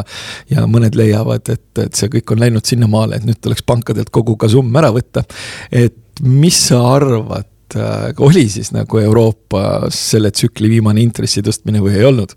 ja 0.50 0.66
mõned 0.70 0.96
leiavad, 0.98 1.52
et, 1.52 1.68
et 1.84 1.98
see 1.98 2.10
kõik 2.16 2.34
on 2.34 2.42
läinud 2.44 2.66
sinnamaale, 2.66 3.20
et 3.20 3.28
nüüd 3.28 3.40
tuleks 3.42 3.64
pankadelt 3.66 4.12
kogu 4.14 4.36
kasumm 4.40 4.76
ära 4.80 4.92
võtta. 4.94 5.24
et 5.70 5.96
mis 6.24 6.56
sa 6.70 6.80
arvad, 6.94 7.48
äh, 7.76 8.10
oli 8.18 8.46
siis 8.52 8.72
nagu 8.76 9.00
Euroopas 9.00 10.00
selle 10.12 10.32
tsükli 10.34 10.70
viimane 10.76 11.02
intressi 11.04 11.44
tõstmine 11.44 11.82
või 11.84 11.96
ei 11.98 12.08
olnud? 12.08 12.36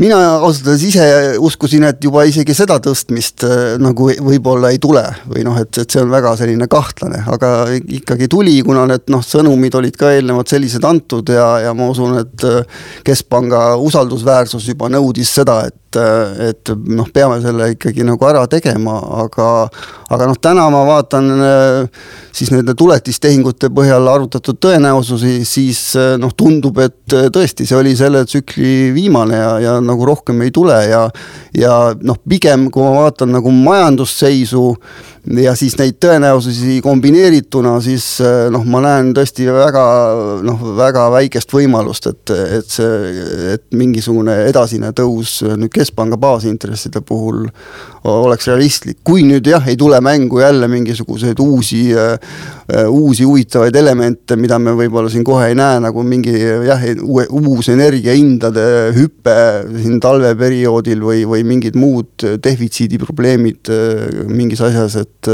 Mina 0.00 0.18
ausalt 0.36 0.66
öeldes 0.68 0.84
ise 0.90 1.06
uskusin, 1.42 1.86
et 1.88 2.02
juba 2.04 2.24
isegi 2.28 2.54
seda 2.56 2.76
tõstmist 2.82 3.46
äh, 3.46 3.76
nagu 3.80 4.10
võib-olla 4.10 4.72
ei 4.74 4.80
tule 4.82 5.04
või 5.30 5.44
noh, 5.46 5.56
et, 5.60 5.72
et 5.82 5.90
see 5.90 6.02
on 6.02 6.12
väga 6.12 6.34
selline 6.40 6.68
kahtlane, 6.70 7.22
aga 7.32 7.52
ikkagi 7.98 8.28
tuli, 8.32 8.58
kuna 8.66 8.86
need 8.90 9.08
noh, 9.12 9.24
sõnumid 9.24 9.78
olid 9.78 9.96
ka 9.98 10.12
eelnevalt 10.16 10.52
sellised 10.52 10.84
antud 10.84 11.32
ja, 11.32 11.48
ja 11.64 11.74
ma 11.76 11.88
usun, 11.92 12.18
et 12.20 12.46
äh, 12.48 12.84
keskpanga 13.06 13.64
usaldusväärsus 13.82 14.68
juba 14.72 14.90
nõudis 14.92 15.32
seda, 15.40 15.62
et 15.70 15.80
et, 15.96 16.38
et 16.50 16.72
noh, 16.92 17.08
peame 17.12 17.38
selle 17.44 17.70
ikkagi 17.74 18.04
nagu 18.06 18.28
ära 18.28 18.44
tegema, 18.50 18.98
aga, 19.24 19.48
aga 20.12 20.28
noh, 20.30 20.38
täna 20.42 20.66
ma 20.72 20.82
vaatan 20.88 21.30
siis 22.36 22.52
nende 22.52 22.76
tuletistehingute 22.78 23.70
põhjal 23.74 24.08
arvutatud 24.12 24.60
tõenäosusi, 24.62 25.38
siis 25.48 25.82
noh, 26.20 26.34
tundub, 26.36 26.78
et 26.84 27.16
tõesti, 27.32 27.66
see 27.66 27.78
oli 27.78 27.96
selle 27.98 28.24
tsükli 28.28 28.92
viimane 28.96 29.40
ja, 29.40 29.50
ja 29.62 29.76
nagu 29.84 30.06
rohkem 30.08 30.42
ei 30.46 30.54
tule 30.54 30.78
ja 30.86 31.06
ja 31.56 31.74
noh, 32.02 32.18
pigem 32.28 32.68
kui 32.72 32.84
ma 32.84 33.06
vaatan 33.06 33.32
nagu 33.36 33.52
majandusseisu 33.54 34.64
ja 35.34 35.54
siis 35.58 35.74
neid 35.78 35.98
tõenäosusi 36.02 36.78
kombineerituna, 36.84 37.76
siis 37.84 38.04
eh, 38.22 38.46
noh, 38.52 38.64
ma 38.70 38.82
näen 38.84 39.12
tõesti 39.16 39.48
väga 39.50 39.84
noh, 40.46 40.62
väga 40.78 41.08
väikest 41.16 41.52
võimalust, 41.56 42.06
et, 42.12 42.34
et 42.60 42.70
see, 42.70 43.26
et 43.56 43.66
mingisugune 43.76 44.36
edasine 44.46 44.92
tõus 44.96 45.40
nüüd 45.46 45.72
keskpanga 45.74 46.18
baasintresside 46.20 47.02
puhul 47.06 47.46
oleks 48.06 48.46
realistlik, 48.46 49.00
kui 49.06 49.24
nüüd 49.26 49.46
jah, 49.50 49.64
ei 49.66 49.76
tule 49.78 49.98
mängu 50.04 50.40
jälle 50.40 50.68
mingisuguseid 50.70 51.40
uusi, 51.42 51.82
eh, 51.90 52.86
uusi 52.86 53.26
huvitavaid 53.26 53.76
elemente, 53.76 54.36
mida 54.38 54.58
me 54.62 54.76
võib-olla 54.78 55.10
siin 55.10 55.24
kohe 55.26 55.50
ei 55.50 55.58
näe, 55.58 55.80
nagu 55.82 56.04
mingi 56.06 56.36
jah, 56.68 56.86
uus 57.26 57.70
energiahindade 57.72 58.66
hüpe 58.96 59.36
siin 59.82 59.98
talveperioodil 60.02 61.02
või, 61.02 61.24
või 61.26 61.42
mingid 61.46 61.78
muud 61.78 62.28
defitsiidiprobleemid 62.46 63.74
eh, 63.74 64.22
mingis 64.30 64.62
asjas, 64.62 65.00
et 65.02 65.15
et 65.16 65.30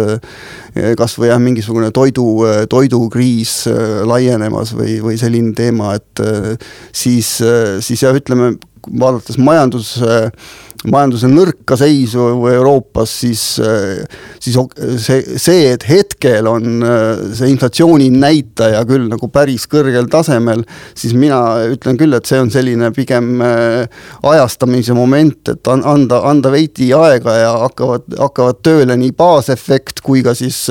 eh, 0.76 0.92
kas 0.98 1.16
või 1.18 1.30
jah, 1.30 1.40
mingisugune 1.42 1.90
toidu, 1.94 2.26
toidukriis 2.70 3.54
eh, 3.70 4.02
laienemas 4.08 4.74
või, 4.78 4.98
või 5.04 5.18
selline 5.20 5.54
teema, 5.58 5.96
et 5.98 6.22
eh, 6.24 6.52
siis, 6.92 7.38
siis 7.84 8.04
jah, 8.04 8.16
ütleme 8.16 8.54
vaadates 8.82 9.38
majanduse 9.38 10.30
majanduse 10.90 11.28
nõrka 11.30 11.76
seisu 11.78 12.24
Euroopas, 12.50 13.10
siis, 13.22 13.42
siis 14.42 14.56
see, 15.02 15.38
see, 15.38 15.66
et 15.70 15.84
hetkel 15.86 16.48
on 16.50 16.82
see 17.36 17.50
inflatsiooni 17.52 18.08
näitaja 18.10 18.82
küll 18.88 19.06
nagu 19.10 19.28
päris 19.32 19.68
kõrgel 19.70 20.08
tasemel, 20.10 20.64
siis 20.98 21.14
mina 21.14 21.38
ütlen 21.70 21.98
küll, 22.00 22.16
et 22.16 22.26
see 22.26 22.40
on 22.42 22.50
selline 22.52 22.90
pigem 22.96 23.38
ajastamise 23.42 24.96
moment, 24.96 25.52
et 25.54 25.72
anda, 25.72 26.22
anda 26.28 26.52
veidi 26.52 26.90
aega 26.96 27.36
ja 27.38 27.52
hakkavad, 27.66 28.08
hakkavad 28.18 28.62
tööle 28.66 28.98
nii 28.98 29.14
baasefekt 29.16 30.02
kui 30.02 30.24
ka 30.26 30.34
siis 30.38 30.64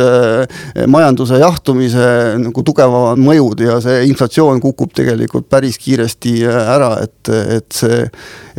majanduse 0.91 1.39
jahtumise 1.41 2.07
nagu 2.41 2.65
tugevamad 2.67 3.21
mõjud 3.21 3.63
ja 3.63 3.79
see 3.83 4.03
inflatsioon 4.09 4.59
kukub 4.63 4.91
tegelikult 4.97 5.47
päris 5.51 5.79
kiiresti 5.81 6.41
ära, 6.51 6.93
et, 7.05 7.31
et 7.31 7.71
see, 7.75 8.03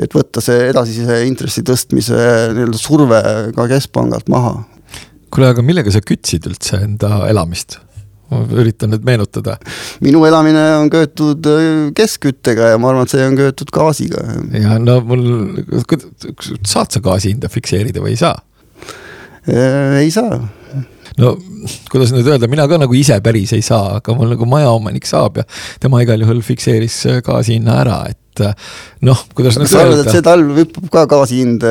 et 0.00 0.16
võtta 0.16 0.42
see 0.44 0.68
edasise 0.70 1.20
intressi 1.42 1.64
tõstmise 1.66 2.18
nii-öelda 2.54 2.78
surve 2.78 3.22
ka 3.56 3.66
keskpangalt 3.70 4.28
maha. 4.30 4.60
kuule, 5.32 5.48
aga 5.50 5.64
millega 5.64 5.90
sa 5.90 6.02
kütsid 6.04 6.46
üldse 6.46 6.78
enda 6.86 7.24
elamist? 7.30 7.80
ma 8.32 8.46
üritan 8.62 8.92
nüüd 8.94 9.02
meenutada. 9.04 9.58
minu 10.00 10.22
elamine 10.28 10.62
on 10.78 10.88
köetud 10.92 11.48
keskküttega 11.98 12.72
ja 12.72 12.78
ma 12.78 12.92
arvan, 12.92 13.08
et 13.08 13.12
see 13.12 13.26
on 13.26 13.36
köetud 13.36 13.74
gaasiga. 13.74 14.22
ja 14.54 14.78
no 14.78 15.00
mul, 15.02 15.26
saad 16.62 16.94
sa 16.94 17.02
gaasi 17.02 17.34
hinda 17.34 17.50
fikseerida 17.52 18.04
või 18.04 18.14
ei 18.14 18.22
saa? 18.22 18.38
ei 19.98 20.10
saa 20.14 20.38
no 21.18 21.34
kuidas 21.90 22.14
nüüd 22.14 22.30
öelda, 22.30 22.46
mina 22.48 22.68
ka 22.70 22.78
nagu 22.80 22.94
ise 22.94 23.18
päris 23.24 23.52
ei 23.56 23.66
saa, 23.66 23.98
aga 23.98 24.14
mul 24.16 24.30
nagu 24.36 24.46
majaomanik 24.48 25.08
saab 25.10 25.42
ja 25.42 25.48
tema 25.82 26.04
igal 26.06 26.22
juhul 26.22 26.44
fikseeris 26.46 27.02
gaasi 27.26 27.58
hinna 27.58 27.82
ära, 27.82 28.04
et 28.14 28.21
et 28.32 28.40
äh, 28.46 28.54
noh, 29.04 29.18
kuidas 29.36 29.58
nüüd 29.60 29.72
öelda. 29.76 30.04
see 30.08 30.22
talv 30.24 30.56
hüppab 30.56 30.86
ka 30.92 31.02
gaasi 31.10 31.42
hind 31.42 31.64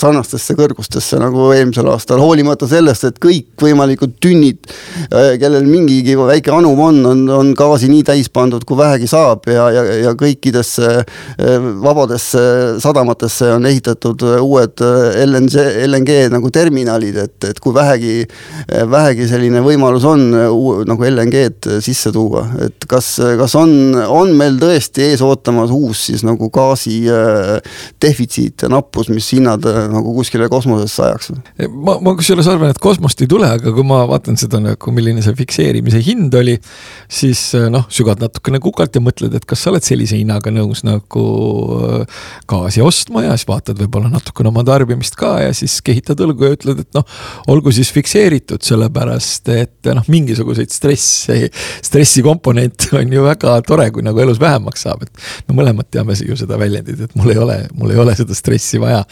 sarnastesse 0.00 0.54
kõrgustesse 0.56 1.18
nagu 1.20 1.50
eelmisel 1.52 1.88
aastal, 1.92 2.22
hoolimata 2.24 2.68
sellest, 2.70 3.04
et 3.10 3.18
kõikvõimalikud 3.20 4.14
tünnid, 4.24 4.62
äh, 5.10 5.34
kellel 5.40 5.66
mingigi 5.68 6.16
väike 6.16 6.54
anum 6.56 6.80
on, 6.86 7.02
on, 7.10 7.24
on 7.36 7.52
gaasi 7.58 7.90
nii 7.92 8.04
täis 8.08 8.30
pandud, 8.32 8.64
kui 8.64 8.78
vähegi 8.80 9.10
saab 9.10 9.44
ja, 9.52 9.68
ja, 9.74 9.84
ja 10.06 10.14
kõikidesse 10.16 10.92
äh, 11.02 11.68
vabadesse 11.84 12.46
sadamatesse 12.80 13.52
on 13.58 13.68
ehitatud 13.68 14.24
uued 14.40 14.80
LNG, 15.26 15.66
LNG 15.84 16.18
nagu 16.32 16.52
terminalid, 16.54 17.20
et, 17.26 17.36
et 17.50 17.60
kui 17.60 17.76
vähegi, 17.76 18.24
vähegi 18.88 19.28
selline 19.28 19.60
võimalus 19.64 20.06
on 20.08 20.24
nagu 20.88 21.08
LNG-d 21.10 21.80
sisse 21.84 22.12
tuua, 22.14 22.46
et 22.64 22.88
kas, 22.88 23.16
kas 23.36 23.56
on, 23.58 23.76
on 24.08 24.32
meil 24.38 24.56
tõesti 24.60 25.10
ees 25.10 25.24
ootamas 25.24 25.72
uus 25.74 26.05
siis 26.06 26.24
nagu 26.26 26.48
gaasi 26.54 26.98
äh, 27.12 27.56
defitsiit 28.02 28.66
ja 28.66 28.70
nappus, 28.72 29.10
mis 29.12 29.28
hinnad 29.34 29.66
äh, 29.68 29.82
nagu 29.92 30.14
kuskile 30.16 30.48
kosmosesse 30.52 31.04
ajaks? 31.06 31.32
ma, 31.72 31.96
ma 32.02 32.14
kusjuures 32.18 32.48
arvan, 32.50 32.72
et 32.74 32.82
kosmost 32.82 33.22
ei 33.22 33.30
tule, 33.30 33.48
aga 33.58 33.72
kui 33.74 33.86
ma 33.86 34.02
vaatan 34.08 34.38
seda 34.40 34.60
nagu, 34.62 34.94
milline 34.94 35.24
see 35.24 35.36
fikseerimise 35.38 36.00
hind 36.06 36.34
oli, 36.38 36.56
siis 37.12 37.48
äh, 37.58 37.68
noh, 37.72 37.86
sügad 37.92 38.22
natukene 38.22 38.60
kukalt 38.62 38.96
ja 38.96 39.04
mõtled, 39.04 39.34
et 39.36 39.48
kas 39.48 39.64
sa 39.64 39.72
oled 39.72 39.86
sellise 39.86 40.18
hinnaga 40.18 40.52
nõus 40.54 40.84
nagu 40.86 41.26
gaasi 42.48 42.82
ostma 42.84 43.24
ja 43.24 43.34
siis 43.36 43.48
vaatad 43.48 43.78
võib-olla 43.80 44.10
natukene 44.12 44.50
oma 44.50 44.64
tarbimist 44.66 45.16
ka 45.18 45.36
ja 45.44 45.52
siis 45.56 45.78
kehitad 45.84 46.20
õlgu 46.22 46.46
ja 46.46 46.56
ütled, 46.56 46.82
et 46.82 46.96
noh, 46.96 47.06
olgu 47.52 47.72
siis 47.74 47.90
fikseeritud, 47.94 48.62
sellepärast 48.66 49.50
et 49.54 49.90
noh, 49.96 50.06
mingisuguseid 50.12 50.72
stressi, 50.74 51.50
stressikomponente 51.84 52.92
on 53.00 53.12
ju 53.12 53.24
väga 53.26 53.56
tore, 53.66 53.88
kui 53.94 54.04
nagu 54.06 54.20
elus 54.22 54.40
vähemaks 54.42 54.86
saab, 54.86 55.06
et 55.06 55.26
me 55.48 55.58
mõlemad 55.60 55.88
teame 55.96 56.16
ju 56.20 56.36
seda 56.38 56.58
väljendit, 56.60 57.00
et 57.06 57.16
mul 57.18 57.32
ei 57.32 57.40
ole, 57.40 57.58
mul 57.76 57.92
ei 57.94 58.00
ole 58.00 58.14
seda 58.18 58.36
stressi 58.36 58.80
vaja. 58.82 59.02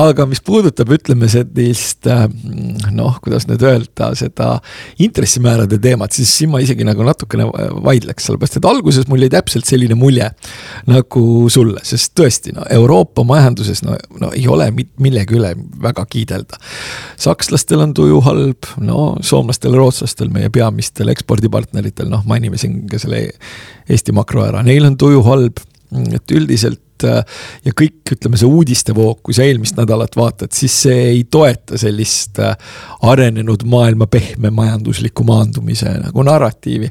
aga 0.00 0.26
mis 0.30 0.42
puudutab, 0.44 0.90
ütleme 0.94 1.28
sellist 1.30 2.08
äh, 2.10 2.26
noh, 2.94 3.18
kuidas 3.24 3.48
nüüd 3.50 3.62
öelda, 3.64 4.10
seda 4.18 4.58
intressimäärade 5.02 5.78
teemat, 5.82 6.14
siis 6.16 6.32
siin 6.38 6.52
ma 6.52 6.60
isegi 6.62 6.86
nagu 6.86 7.06
natukene 7.06 7.46
vaidleks, 7.84 8.28
sellepärast 8.28 8.58
et 8.60 8.68
alguses 8.68 9.08
mul 9.10 9.24
jäi 9.24 9.32
täpselt 9.34 9.68
selline 9.68 9.96
mulje 9.98 10.30
nagu 10.90 11.24
sulle, 11.52 11.82
sest 11.86 12.14
tõesti, 12.18 12.54
no 12.56 12.66
Euroopa 12.74 13.24
majanduses 13.26 13.84
no, 13.86 13.96
no 14.20 14.30
ei 14.34 14.46
ole 14.50 14.70
millegi 14.74 15.38
üle 15.38 15.54
väga 15.82 16.06
kiidelda. 16.10 16.58
sakslastel 17.20 17.84
on 17.84 17.94
tuju 17.96 18.20
halb, 18.24 18.70
no 18.84 19.14
soomlastel, 19.24 19.76
rootslastel, 19.78 20.32
meie 20.34 20.50
peamistel 20.54 21.12
ekspordipartneritel, 21.14 22.10
noh, 22.10 22.24
mainime 22.28 22.60
siin 22.60 22.84
ka 22.90 23.00
selle 23.02 23.26
Eesti 23.90 24.14
makro 24.16 24.44
ära, 24.46 24.62
neil 24.64 24.86
on 24.88 24.98
tuju 25.00 25.22
halb 25.26 25.60
et 26.14 26.34
üldiselt 26.34 27.06
äh, 27.06 27.22
ja 27.64 27.74
kõik, 27.76 28.02
ütleme 28.16 28.38
see 28.40 28.48
uudistevoog, 28.48 29.20
kui 29.26 29.36
sa 29.36 29.46
eelmist 29.46 29.78
nädalat 29.78 30.16
vaatad, 30.18 30.52
siis 30.56 30.76
see 30.86 31.00
ei 31.14 31.24
toeta 31.30 31.78
sellist 31.80 32.40
äh, 32.42 32.54
arenenud 33.06 33.66
maailma 33.70 34.08
pehme 34.10 34.52
majandusliku 34.54 35.26
maandumise 35.28 35.96
nagu 36.02 36.26
narratiivi. 36.26 36.90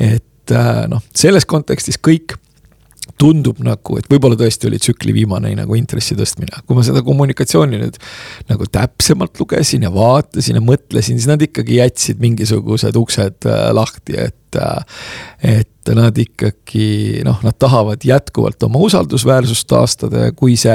et 0.00 0.54
äh, 0.54 0.84
noh, 0.90 1.02
selles 1.14 1.46
kontekstis 1.48 2.00
kõik 2.00 2.36
tundub 3.20 3.60
nagu, 3.64 3.98
et 4.00 4.08
võib-olla 4.10 4.38
tõesti 4.40 4.68
oli 4.70 4.80
tsükli 4.80 5.14
viimane 5.16 5.52
nagu 5.58 5.76
intressi 5.78 6.16
tõstmine, 6.18 6.62
kui 6.66 6.78
ma 6.78 6.84
seda 6.86 7.02
kommunikatsiooni 7.06 7.80
nüüd 7.80 7.98
nagu 8.50 8.68
täpsemalt 8.72 9.40
lugesin 9.40 9.84
ja 9.86 9.92
vaatasin 9.94 10.60
ja 10.60 10.64
mõtlesin, 10.64 11.20
siis 11.20 11.28
nad 11.30 11.42
ikkagi 11.44 11.80
jätsid 11.80 12.22
mingisugused 12.22 12.96
uksed 13.00 13.50
lahti, 13.76 14.18
et 14.28 14.36
et 15.46 15.90
nad 15.94 16.16
ikkagi 16.18 17.22
noh, 17.26 17.38
nad 17.46 17.54
tahavad 17.58 18.02
jätkuvalt 18.04 18.62
oma 18.66 18.80
usaldusväärsust 18.82 19.68
taastada 19.70 20.26
ja 20.26 20.32
kui 20.34 20.56
see 20.58 20.74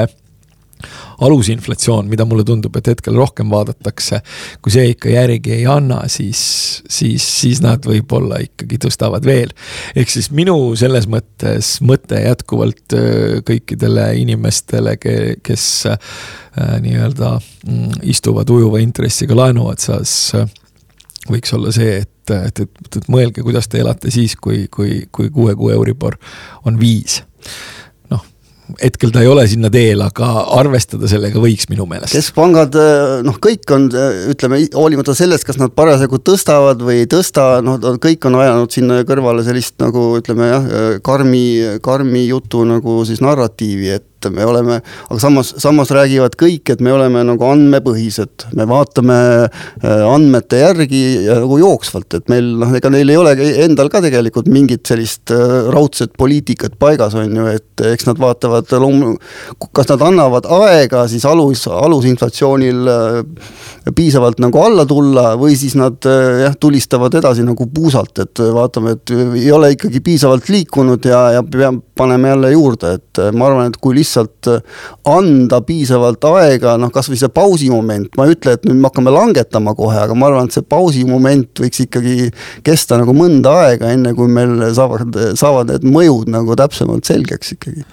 alusinflatsioon, 1.20 2.08
mida 2.10 2.26
mulle 2.28 2.44
tundub, 2.46 2.76
et 2.76 2.90
hetkel 2.92 3.16
rohkem 3.16 3.50
vaadatakse, 3.52 4.20
kui 4.62 4.74
see 4.74 4.90
ikka 4.92 5.12
järgi 5.12 5.54
ei 5.58 5.66
anna, 5.70 6.02
siis, 6.12 6.40
siis, 6.88 7.24
siis 7.40 7.62
nad 7.64 7.86
võib-olla 7.86 8.40
ikkagi 8.44 8.80
tõstavad 8.86 9.26
veel. 9.26 9.54
ehk 9.96 10.12
siis 10.12 10.30
minu 10.30 10.56
selles 10.78 11.08
mõttes 11.10 11.76
mõte 11.86 12.20
jätkuvalt 12.22 12.96
äh, 12.96 13.38
kõikidele 13.46 14.10
inimestele, 14.22 14.96
kes 14.96 15.64
äh, 15.90 15.98
nii-öelda 16.84 17.36
mm, 17.38 18.02
istuvad 18.12 18.50
ujuva 18.50 18.82
intressiga 18.84 19.36
laenu 19.36 19.68
otsas, 19.72 20.12
äh, 20.36 20.50
võiks 21.30 21.54
olla 21.56 21.72
see, 21.74 22.02
et 22.02 22.12
et, 22.26 22.58
et, 22.58 22.96
et, 22.96 23.04
mõelge, 23.06 23.38
kuidas 23.46 23.68
te 23.70 23.78
elate 23.78 24.10
siis, 24.10 24.32
kui, 24.34 24.64
kui, 24.66 25.04
kui 25.14 25.28
kuue 25.30 25.54
kuu 25.54 25.70
Euribor 25.70 26.16
on 26.66 26.74
viis 26.80 27.20
hetkel 28.80 29.12
ta 29.14 29.22
ei 29.22 29.30
ole 29.30 29.46
sinna 29.50 29.70
teel, 29.72 30.02
aga 30.04 30.30
arvestada 30.58 31.08
sellega 31.10 31.40
võiks 31.42 31.68
minu 31.70 31.86
meelest. 31.90 32.14
keskpangad, 32.16 32.76
noh, 33.26 33.38
kõik 33.42 33.70
on, 33.74 33.88
ütleme, 34.32 34.60
hoolimata 34.74 35.14
sellest, 35.16 35.46
kas 35.48 35.60
nad 35.60 35.74
parasjagu 35.76 36.20
tõstavad 36.26 36.82
või 36.82 37.02
ei 37.04 37.10
tõsta, 37.10 37.60
noh, 37.64 37.78
kõik 38.02 38.26
on 38.28 38.40
ajanud 38.42 38.74
sinna 38.74 39.00
kõrvale 39.08 39.44
sellist 39.46 39.78
nagu 39.82 40.08
ütleme 40.20 40.50
jah, 40.50 40.68
karmi, 41.06 41.46
karmi 41.84 42.26
jutu 42.26 42.64
nagu 42.68 42.98
siis 43.08 43.22
narratiivi, 43.24 43.94
et 44.00 44.06
et 44.26 44.34
me 44.34 44.44
oleme, 44.46 44.78
aga 45.06 45.18
samas, 45.22 45.52
samas 45.62 45.90
räägivad 45.94 46.36
kõik, 46.38 46.72
et 46.72 46.82
me 46.84 46.92
oleme 46.94 47.22
nagu 47.26 47.46
andmepõhised, 47.48 48.48
me 48.58 48.66
vaatame 48.68 49.18
äh, 49.46 50.02
andmete 50.06 50.60
järgi 50.62 51.02
nagu 51.28 51.58
jooksvalt, 51.60 52.18
et 52.18 52.30
meil 52.32 52.52
noh, 52.60 52.74
ega 52.76 52.90
neil 52.92 53.12
ei 53.12 53.20
olegi 53.20 53.48
endal 53.66 53.90
ka 53.92 54.02
tegelikult 54.04 54.50
mingit 54.52 54.86
sellist 54.88 55.32
äh, 55.34 55.70
raudset 55.72 56.14
poliitikat 56.18 56.76
paigas, 56.80 57.16
on 57.18 57.32
ju, 57.40 57.46
et 57.56 57.84
eks 57.92 58.08
nad 58.08 58.20
vaatavad 58.20 58.72
loom-, 58.82 59.16
kas 59.76 59.90
nad 59.92 60.04
annavad 60.08 60.48
aega 60.58 61.06
siis 61.10 61.26
alus, 61.28 61.66
alusinflatsioonil 61.70 62.92
äh, 62.92 63.92
piisavalt 63.96 64.42
nagu 64.42 64.62
alla 64.62 64.86
tulla 64.88 65.28
või 65.38 65.56
siis 65.58 65.76
nad 65.78 66.02
jah, 66.06 66.54
tulistavad 66.60 67.14
edasi 67.18 67.44
nagu 67.46 67.68
puusalt, 67.72 68.18
et 68.24 68.42
vaatame, 68.56 68.96
et 68.96 69.14
ei 69.14 69.50
ole 69.54 69.72
ikkagi 69.76 70.02
piisavalt 70.04 70.50
liikunud 70.50 71.06
ja, 71.06 71.22
ja 71.36 71.44
peame, 71.46 71.82
paneme 71.96 72.28
jälle 72.34 72.50
juurde, 72.52 72.96
et 72.98 73.20
ma 73.36 73.48
arvan, 73.50 73.70
et 73.70 73.78
kui 73.80 73.94
lihtsalt 73.96 74.15
lihtsalt 74.16 74.50
äh, 74.50 74.60
anda 75.04 75.60
piisavalt 75.66 76.24
aega, 76.24 76.76
noh, 76.80 76.90
kasvõi 76.94 77.18
see 77.20 77.32
pausimoment, 77.32 78.10
ma 78.16 78.26
ei 78.26 78.34
ütle, 78.36 78.56
et 78.56 78.66
nüüd 78.66 78.80
me 78.80 78.90
hakkame 78.90 79.12
langetama 79.14 79.74
kohe, 79.78 79.98
aga 80.00 80.16
ma 80.18 80.30
arvan, 80.30 80.48
et 80.48 80.56
see 80.56 80.66
pausimoment 80.66 81.62
võiks 81.62 81.84
ikkagi 81.86 82.30
kesta 82.66 82.98
nagu 83.00 83.14
mõnda 83.16 83.54
aega, 83.66 83.90
enne 83.92 84.14
kui 84.16 84.30
meil 84.30 84.68
saavad, 84.76 85.16
saavad 85.38 85.74
need 85.74 85.88
mõjud 85.96 86.30
nagu 86.32 86.56
täpsemalt 86.58 87.08
selgeks 87.08 87.56
ikkagi. 87.56 87.86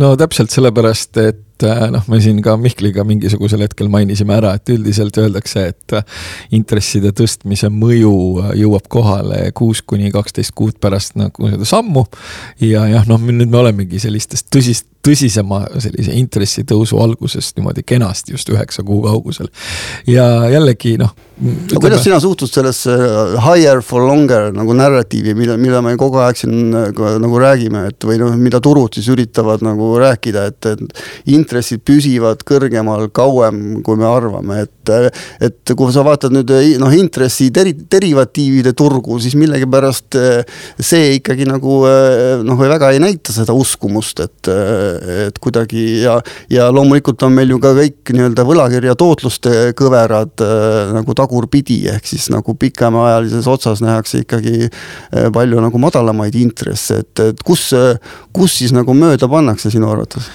no 0.00 0.14
täpselt 0.20 0.52
sellepärast, 0.54 1.16
et 1.22 1.46
et 1.60 1.68
äh, 1.68 1.90
noh, 1.92 2.04
me 2.08 2.20
siin 2.22 2.40
ka 2.44 2.56
Mihkliga 2.60 3.04
mingisugusel 3.06 3.64
hetkel 3.64 3.90
mainisime 3.92 4.34
ära, 4.36 4.54
et 4.56 4.72
üldiselt 4.72 5.16
öeldakse, 5.20 5.66
et 5.72 5.96
äh, 5.96 6.20
intresside 6.56 7.12
tõstmise 7.16 7.70
mõju 7.72 8.14
äh, 8.40 8.52
jõuab 8.62 8.88
kohale 8.92 9.42
kuus 9.56 9.82
kuni 9.82 10.12
kaksteist 10.14 10.54
kuud 10.56 10.78
pärast 10.80 11.18
nagu 11.20 11.50
seda 11.52 11.68
sammu. 11.68 12.06
ja 12.64 12.86
jah, 12.90 13.08
noh, 13.08 13.20
nüüd 13.20 13.50
me 13.50 13.60
olemegi 13.60 14.00
sellistest 14.02 14.48
tõsist, 14.54 14.88
tõsisema 15.04 15.64
sellise 15.80 16.16
intressitõusu 16.16 17.00
algusest 17.00 17.56
niimoodi 17.56 17.84
kenasti 17.86 18.36
just 18.36 18.48
üheksa 18.52 18.84
kuu 18.86 19.02
kaugusel. 19.04 19.50
ja 20.06 20.48
jällegi 20.50 20.96
noh 21.00 21.14
no 21.40 21.80
kuidas 21.80 22.02
sina 22.04 22.18
suhtud 22.22 22.50
sellesse 22.50 22.94
higher 23.44 23.80
for 23.84 24.04
longer 24.06 24.50
nagu 24.54 24.74
narratiivi, 24.76 25.34
mille, 25.36 25.56
mille 25.60 25.80
me 25.84 25.94
kogu 26.00 26.20
aeg 26.22 26.38
siin 26.40 26.72
nagu 26.72 27.40
räägime, 27.40 27.86
et 27.90 28.06
või 28.06 28.18
noh, 28.20 28.34
mida 28.40 28.60
turud 28.64 28.96
siis 28.96 29.08
üritavad 29.12 29.64
nagu 29.64 29.92
rääkida, 30.00 30.46
et, 30.50 30.70
et 30.72 31.32
intressid 31.34 31.84
püsivad 31.86 32.44
kõrgemal 32.48 33.08
kauem, 33.16 33.80
kui 33.86 33.98
me 34.00 34.08
arvame, 34.08 34.64
et, 34.66 34.92
et 35.40 35.74
kui 35.76 35.94
sa 35.94 36.04
vaatad 36.06 36.34
nüüd 36.34 36.52
noh, 36.82 36.94
intressi 36.96 37.50
deri-, 37.54 37.76
derivatiivide 37.90 38.74
turgu, 38.76 39.20
siis 39.22 39.36
millegipärast 39.40 40.18
see 40.76 41.16
ikkagi 41.18 41.48
nagu 41.48 41.80
noh, 42.46 42.60
väga 42.60 42.92
ei 42.94 43.02
näita 43.02 43.34
seda 43.34 43.56
uskumust, 43.56 44.22
et, 44.26 44.52
et 45.30 45.40
kuidagi 45.42 46.02
ja, 46.04 46.18
ja 46.52 46.68
loomulikult 46.74 47.22
on 47.26 47.34
meil 47.36 47.54
ju 47.54 47.60
ka 47.62 47.72
kõik 47.76 48.12
nii-öelda 48.14 48.44
võlakirja 48.46 48.96
tootluste 48.98 49.72
kõverad 49.78 50.44
äh, 50.44 50.92
nagu 50.94 51.14
tagurpidi, 51.30 51.84
ehk 51.94 52.06
siis 52.06 52.28
nagu 52.32 52.54
pikemaajalises 52.58 53.46
otsas 53.46 53.82
nähakse 53.84 54.24
ikkagi 54.24 54.66
äh, 54.66 55.30
palju 55.32 55.60
nagu 55.62 55.78
madalamaid 55.78 56.34
intresse, 56.34 57.00
et, 57.04 57.22
et 57.22 57.42
kus, 57.46 57.70
kus 58.32 58.58
siis 58.58 58.74
nagu 58.74 58.94
mööda 58.94 59.28
pannakse 59.30 59.70
sinu 59.70 59.90
arvates? 59.90 60.26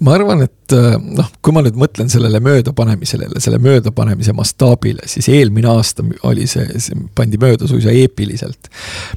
ma 0.00 0.12
arvan, 0.12 0.44
et 0.44 0.76
äh, 0.76 0.96
noh, 1.00 1.30
kui 1.42 1.54
ma 1.56 1.64
nüüd 1.64 1.78
mõtlen 1.80 2.10
sellele 2.12 2.40
möödapanemisele, 2.44 3.30
selle 3.40 3.58
möödapanemise 3.64 4.34
mastaabile, 4.36 5.06
siis 5.10 5.28
eelmine 5.32 5.70
aasta 5.72 6.04
oli 6.28 6.46
see, 6.46 6.66
see 6.78 7.06
pandi 7.16 7.40
mööda 7.40 7.68
suisa 7.68 7.94
eepiliselt. 7.94 8.70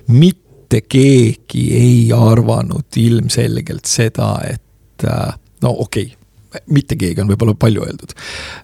mitte 0.08 0.82
keegi 0.82 1.66
ei 1.76 2.00
arvanud 2.16 2.96
ilmselgelt 2.98 3.90
seda, 3.90 4.38
et 4.48 5.06
no 5.62 5.76
okei 5.84 6.08
okay 6.08 6.19
mitte 6.74 6.98
keegi 7.00 7.22
on 7.24 7.30
võib-olla 7.32 7.56
palju 7.60 7.86
öeldud. 7.86 8.14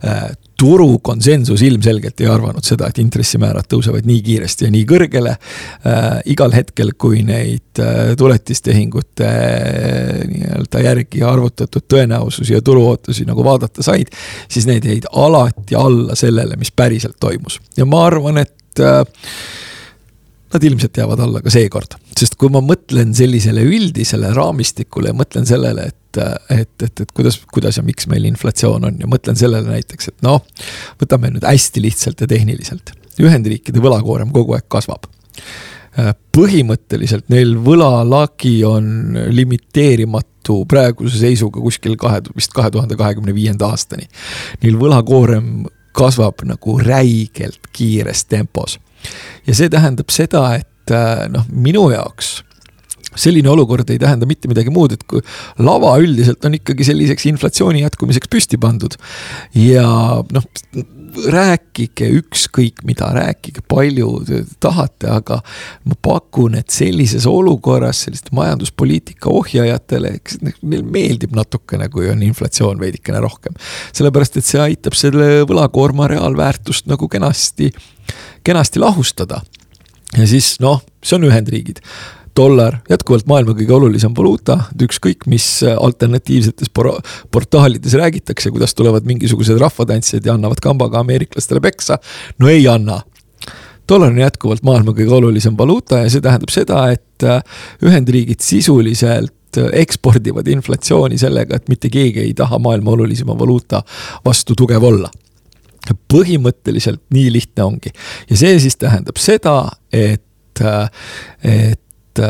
Äh, 0.06 0.28
turu 0.60 1.00
konsensus 1.04 1.62
ilmselgelt 1.66 2.22
ei 2.24 2.30
arvanud 2.32 2.66
seda, 2.66 2.88
et 2.90 3.00
intressimäärad 3.04 3.68
tõusevad 3.72 4.08
nii 4.08 4.22
kiiresti 4.26 4.68
ja 4.68 4.74
nii 4.74 4.86
kõrgele. 4.90 5.36
Äh, 5.36 6.08
igal 6.32 6.56
hetkel, 6.56 6.94
kui 6.98 7.22
neid 7.28 7.82
äh, 7.84 8.14
tuletistehingute 8.20 9.32
nii-öelda 10.32 10.86
järgi 10.88 11.26
arvutatud 11.28 11.86
tõenäosusi 11.92 12.56
ja 12.56 12.64
turuootusi 12.66 13.28
nagu 13.28 13.46
vaadata 13.46 13.86
said, 13.86 14.14
siis 14.50 14.68
need 14.70 14.88
jäid 14.88 15.10
alati 15.12 15.78
alla 15.78 16.16
sellele, 16.18 16.58
mis 16.60 16.72
päriselt 16.72 17.20
toimus 17.20 17.60
ja 17.78 17.86
ma 17.90 18.06
arvan, 18.08 18.42
et 18.42 18.82
nad 20.56 20.64
ilmselt 20.64 20.98
jäävad 20.98 21.20
alla 21.20 21.42
ka 21.44 21.52
seekord. 21.54 21.98
sest 22.16 22.38
kui 22.40 22.52
ma 22.54 22.62
mõtlen 22.64 23.14
sellisele 23.18 23.64
üldisele 23.68 24.32
raamistikule 24.36 25.12
ja 25.12 25.18
mõtlen 25.18 25.48
sellele, 25.48 25.90
et, 25.92 26.20
et, 26.54 26.72
et, 26.88 27.02
et 27.04 27.12
kuidas, 27.12 27.42
kuidas 27.52 27.80
ja 27.80 27.84
miks 27.84 28.08
meil 28.12 28.28
inflatsioon 28.30 28.88
on 28.88 29.00
ja 29.04 29.10
mõtlen 29.12 29.36
sellele 29.40 29.68
näiteks, 29.68 30.14
et 30.14 30.26
noh, 30.26 30.42
võtame 31.02 31.34
nüüd 31.34 31.48
hästi 31.48 31.84
lihtsalt 31.84 32.24
ja 32.24 32.30
tehniliselt. 32.32 32.96
Ühendriikide 33.20 33.84
võlakoorem 33.84 34.32
kogu 34.36 34.56
aeg 34.58 34.68
kasvab 34.72 35.08
põhimõtteliselt 36.36 37.30
neil 37.32 37.54
võlalagi 37.64 38.58
on 38.68 39.16
limiteerimatu 39.32 40.58
praeguse 40.68 41.22
seisuga 41.22 41.62
kuskil 41.64 41.96
kahe, 42.00 42.20
vist 42.36 42.52
kahe 42.56 42.72
tuhande 42.74 42.98
kahekümne 43.00 43.32
viienda 43.36 43.70
aastani. 43.72 44.10
Neil 44.64 44.76
võlakoorem 44.82 45.70
kasvab 45.96 46.44
nagu 46.44 46.76
räigelt 46.84 47.72
kiires 47.72 48.26
tempos 48.28 48.76
ja 49.48 49.56
see 49.58 49.70
tähendab 49.72 50.12
seda, 50.14 50.48
et 50.62 50.94
äh, 50.94 51.26
noh, 51.32 51.48
minu 51.52 51.90
jaoks 51.94 52.40
selline 53.16 53.50
olukord 53.50 53.90
ei 53.90 54.00
tähenda 54.02 54.28
mitte 54.28 54.50
midagi 54.52 54.74
muud, 54.74 54.96
et 54.96 55.06
kui 55.08 55.24
lava 55.64 55.96
üldiselt 56.04 56.44
on 56.48 56.58
ikkagi 56.58 56.88
selliseks 56.88 57.30
inflatsiooni 57.32 57.86
jätkumiseks 57.86 58.32
püsti 58.32 58.60
pandud. 58.62 58.98
ja 59.56 59.88
noh, 60.36 60.50
rääkige 61.32 62.10
ükskõik 62.20 62.82
mida, 62.88 63.08
rääkige 63.16 63.64
palju 63.72 64.10
te 64.28 64.42
tahate, 64.60 65.08
aga 65.16 65.40
ma 65.88 65.98
pakun, 66.04 66.58
et 66.60 66.74
sellises 66.74 67.28
olukorras 67.30 68.06
selliste 68.06 68.36
majanduspoliitika 68.36 69.32
ohjajatele, 69.32 70.16
eks 70.20 70.40
neil 70.44 70.84
meeldib 70.84 71.36
natukene, 71.38 71.88
kui 71.94 72.10
on 72.12 72.24
inflatsioon 72.26 72.82
veidikene 72.82 73.22
rohkem. 73.24 73.56
sellepärast, 73.96 74.38
et 74.38 74.50
see 74.50 74.62
aitab 74.62 74.98
selle 74.98 75.46
võlakoorma 75.48 76.10
reaalväärtust 76.12 76.92
nagu 76.92 77.08
kenasti 77.08 77.72
kenasti 78.46 78.80
lahustada. 78.80 79.42
ja 80.18 80.28
siis 80.28 80.56
noh, 80.64 80.84
see 81.04 81.18
on 81.18 81.28
Ühendriigid 81.28 81.82
dollar, 82.36 82.80
jätkuvalt 82.90 83.28
maailma 83.32 83.56
kõige 83.56 83.74
olulisem 83.76 84.14
valuuta, 84.16 84.58
et 84.74 84.86
ükskõik 84.88 85.26
mis 85.32 85.48
alternatiivsetes 85.64 86.72
por 86.74 86.92
portaalides 87.32 87.96
räägitakse, 87.96 88.52
kuidas 88.52 88.76
tulevad 88.76 89.08
mingisugused 89.08 89.60
rahvatantsijad 89.62 90.28
ja 90.28 90.36
annavad 90.36 90.60
kambaga 90.64 91.00
ameeriklastele 91.00 91.64
peksa. 91.64 91.98
no 92.40 92.50
ei 92.50 92.68
anna. 92.68 93.02
dollar 93.90 94.12
on 94.12 94.18
jätkuvalt 94.20 94.64
maailma 94.64 94.92
kõige 94.92 95.14
olulisem 95.14 95.58
valuuta 95.58 96.04
ja 96.04 96.10
see 96.10 96.22
tähendab 96.22 96.52
seda, 96.52 96.92
et 96.92 97.24
äh, 97.24 97.42
Ühendriigid 97.86 98.42
sisuliselt 98.42 99.58
äh, 99.58 99.70
ekspordivad 99.82 100.48
inflatsiooni 100.48 101.18
sellega, 101.18 101.56
et 101.56 101.70
mitte 101.70 101.90
keegi 101.90 102.20
ei 102.20 102.34
taha 102.34 102.60
maailma 102.60 102.92
olulisema 102.92 103.40
valuuta 103.40 103.84
vastu 104.26 104.56
tugev 104.56 104.84
olla 104.84 105.10
põhimõtteliselt 106.12 107.04
nii 107.14 107.32
lihtne 107.34 107.64
ongi. 107.64 107.94
ja 108.30 108.38
see 108.38 108.60
siis 108.64 108.80
tähendab 108.82 109.20
seda, 109.22 109.58
et, 109.94 110.64
et 111.44 112.22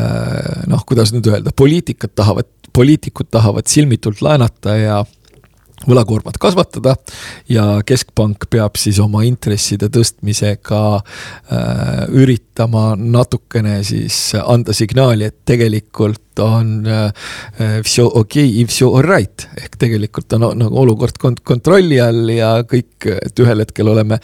noh, 0.67 0.85
kuidas 0.87 1.13
nüüd 1.15 1.29
öelda, 1.29 1.53
poliitikud 1.55 2.15
tahavad, 2.17 2.49
poliitikud 2.73 3.29
tahavad 3.31 3.69
silmitult 3.71 4.23
laenata 4.25 4.75
ja 4.79 5.03
võlakoormat 5.83 6.37
kasvatada 6.41 6.95
ja 7.51 7.81
keskpank 7.85 8.47
peab 8.51 8.79
siis 8.79 8.99
oma 9.03 9.25
intresside 9.27 9.89
tõstmisega 9.93 10.81
äh, 10.95 12.05
üritama 12.15 12.45
natukene 12.96 13.80
siis 13.86 14.34
anda 14.40 14.74
signaali, 14.76 15.28
et 15.30 15.36
tegelikult 15.48 16.40
on 16.40 16.86
äh, 16.86 17.12
все 17.84 18.04
okei 18.04 18.48
okay, 18.48 18.66
все 18.70 18.88
alright 18.88 19.46
ehk 19.60 19.76
tegelikult 19.80 20.32
on 20.36 20.46
nagu 20.58 20.80
olukord 20.82 21.18
kont 21.20 21.42
kontrolli 21.44 22.00
all 22.00 22.30
ja 22.32 22.52
kõik, 22.64 23.08
et 23.10 23.42
ühel 23.42 23.64
hetkel 23.64 23.88
oleme 23.92 24.20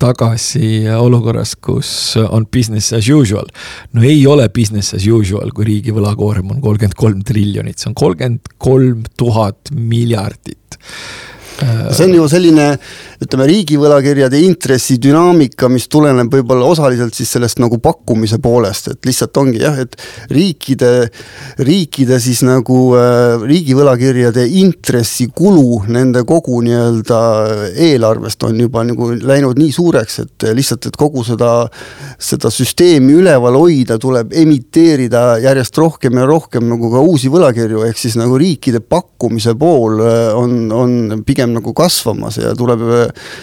tagasi 0.00 0.88
olukorras, 0.96 1.56
kus 1.56 1.90
on 2.22 2.46
business 2.46 2.92
as 2.92 3.08
usual. 3.08 3.48
no 3.92 4.02
ei 4.02 4.26
ole 4.26 4.48
business 4.48 4.94
as 4.94 5.06
usual, 5.06 5.52
kui 5.52 5.68
riigi 5.68 5.94
võlakoorem 5.94 6.54
on 6.54 6.60
kolmkümmend 6.64 6.98
kolm 6.98 7.24
triljonit, 7.26 7.78
see 7.78 7.90
on 7.92 7.98
kolmkümmend 7.98 8.54
kolm 8.58 9.02
tuhat 9.16 9.72
miljardit 9.74 10.78
see 11.93 12.07
on 12.07 12.13
ju 12.17 12.27
selline, 12.31 12.67
ütleme, 13.23 13.47
riigivõlakirjade 13.49 14.39
intressidünaamika, 14.47 15.69
mis 15.71 15.87
tuleneb 15.91 16.31
võib-olla 16.33 16.67
osaliselt 16.73 17.15
siis 17.15 17.31
sellest 17.35 17.61
nagu 17.61 17.77
pakkumise 17.83 18.39
poolest, 18.43 18.89
et 18.93 19.07
lihtsalt 19.07 19.37
ongi 19.39 19.61
jah, 19.61 19.77
et 19.83 19.95
riikide, 20.33 20.91
riikide 21.63 22.19
siis 22.23 22.43
nagu 22.47 22.79
äh, 22.97 23.43
riigivõlakirjade 23.43 24.45
intressikulu 24.63 25.83
nende 25.93 26.23
kogu 26.27 26.61
nii-öelda 26.65 27.21
eelarvest 27.85 28.43
on 28.47 28.59
juba 28.65 28.83
nagu 28.87 29.11
läinud 29.13 29.59
nii 29.59 29.71
suureks, 29.75 30.19
et 30.25 30.47
lihtsalt, 30.55 30.89
et 30.89 30.99
kogu 30.99 31.23
seda, 31.27 31.51
seda 32.21 32.51
süsteemi 32.53 33.17
üleval 33.21 33.57
hoida, 33.59 33.99
tuleb 34.01 34.33
emiteerida 34.43 35.39
järjest 35.43 35.77
rohkem 35.79 36.19
ja 36.19 36.27
rohkem 36.29 36.67
nagu 36.69 36.91
ka 36.93 37.03
uusi 37.03 37.31
võlakirju, 37.33 37.83
ehk 37.87 37.99
siis 37.99 38.17
nagu 38.19 38.37
riikide 38.39 38.81
pakkumise 38.83 39.55
pool 39.59 40.01
äh, 40.03 40.31
on, 40.37 40.57
on 40.73 41.23
pigem 41.25 41.42
pigem 41.43 41.53
nagu 41.57 41.73
kasvamas 41.75 42.37
ja 42.37 42.53
tuleb, 42.55 42.81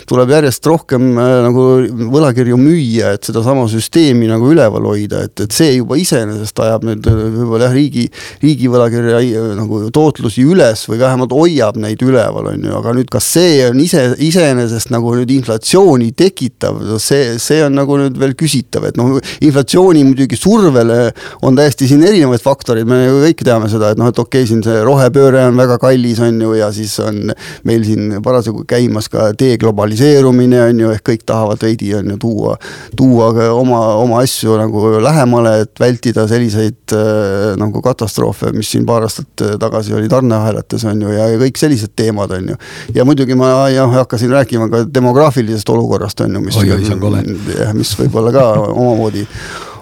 tuleb 0.08 0.30
järjest 0.30 0.66
rohkem 0.66 1.12
äh, 1.18 1.42
nagu 1.44 1.64
võlakirju 2.12 2.56
müüa, 2.60 3.14
et 3.16 3.24
sedasama 3.28 3.66
süsteemi 3.70 4.28
nagu 4.30 4.50
üleval 4.50 4.86
hoida, 4.88 5.24
et, 5.26 5.40
et 5.44 5.52
see 5.52 5.76
juba 5.76 5.98
iseenesest 6.00 6.58
ajab 6.64 6.86
nüüd 6.88 7.06
äh, 7.06 7.20
võib-olla 7.36 7.68
jah, 7.68 7.76
riigi, 7.76 8.06
riigi 8.42 8.70
võlakirja 8.70 9.20
äh, 9.20 9.50
nagu 9.58 9.82
tootlusi 9.92 10.44
üles 10.46 10.86
või 10.88 11.00
vähemalt 11.02 11.34
hoiab 11.34 11.78
neid 11.80 12.00
üleval, 12.02 12.52
on 12.54 12.64
ju, 12.64 12.74
aga 12.80 12.94
nüüd, 12.96 13.10
kas 13.12 13.28
see 13.36 13.60
on 13.68 13.80
ise, 13.82 14.06
iseenesest 14.18 14.92
nagu 14.94 15.14
nüüd 15.18 15.30
inflatsiooni 15.36 16.12
tekitav, 16.16 16.80
see, 17.02 17.36
see 17.42 17.60
on 17.66 17.76
nagu 17.78 17.98
nüüd 18.00 18.18
veel 18.20 18.36
küsitav, 18.38 18.88
et 18.88 19.00
noh, 19.00 19.18
inflatsiooni 19.44 20.06
muidugi 20.08 20.38
survele 20.40 21.10
on 21.46 21.58
täiesti 21.58 21.88
siin 21.90 22.04
erinevaid 22.06 22.42
faktoreid, 22.44 22.88
me 22.88 23.02
ju 23.04 23.20
kõik 23.26 23.44
teame 23.46 23.70
seda, 23.72 23.92
et 23.92 24.00
noh, 24.00 24.10
et 24.10 24.18
okei 24.18 24.44
okay,, 24.44 24.50
siin 24.50 24.64
see 24.64 24.80
rohepööre 24.86 25.44
on 25.50 25.58
väga 25.60 25.76
kallis, 25.82 26.20
on 26.24 26.40
ju, 26.40 26.54
ja 26.58 26.70
siis 26.74 26.96
on 27.04 27.20
meil 27.66 27.84
siin 27.84 27.89
parasjagu 28.24 28.64
käimas 28.68 29.08
ka 29.12 29.30
deglobaliseerumine 29.38 30.62
on 30.66 30.82
ju, 30.84 30.90
ehk 30.94 31.04
kõik 31.10 31.24
tahavad 31.28 31.62
veidi 31.62 31.92
on 31.98 32.12
ju 32.14 32.18
tuua, 32.20 32.56
tuua 32.96 33.30
oma, 33.54 33.80
oma 34.00 34.20
asju 34.24 34.56
nagu 34.60 34.84
lähemale, 35.02 35.54
et 35.64 35.80
vältida 35.80 36.26
selliseid 36.30 36.94
äh, 36.96 37.54
nagu 37.60 37.82
katastroofe, 37.84 38.52
mis 38.56 38.70
siin 38.74 38.86
paar 38.88 39.06
aastat 39.08 39.46
tagasi 39.60 39.94
oli 39.96 40.10
tarneahelates 40.10 40.84
on 40.90 41.06
ju, 41.06 41.14
ja 41.16 41.30
kõik 41.40 41.60
sellised 41.60 41.94
teemad 41.96 42.32
on 42.36 42.52
ju. 42.54 42.60
ja 42.94 43.06
muidugi 43.08 43.38
ma 43.38 43.68
jah, 43.72 43.90
hakkasin 44.00 44.32
rääkima 44.34 44.70
ka 44.72 44.84
demograafilisest 44.94 45.74
olukorrast 45.74 46.20
on 46.26 46.38
ju, 46.38 46.44
mis, 46.46 46.60
jah, 46.60 47.74
mis 47.76 47.96
võib-olla 47.98 48.34
ka 48.34 48.46
omamoodi 48.68 49.26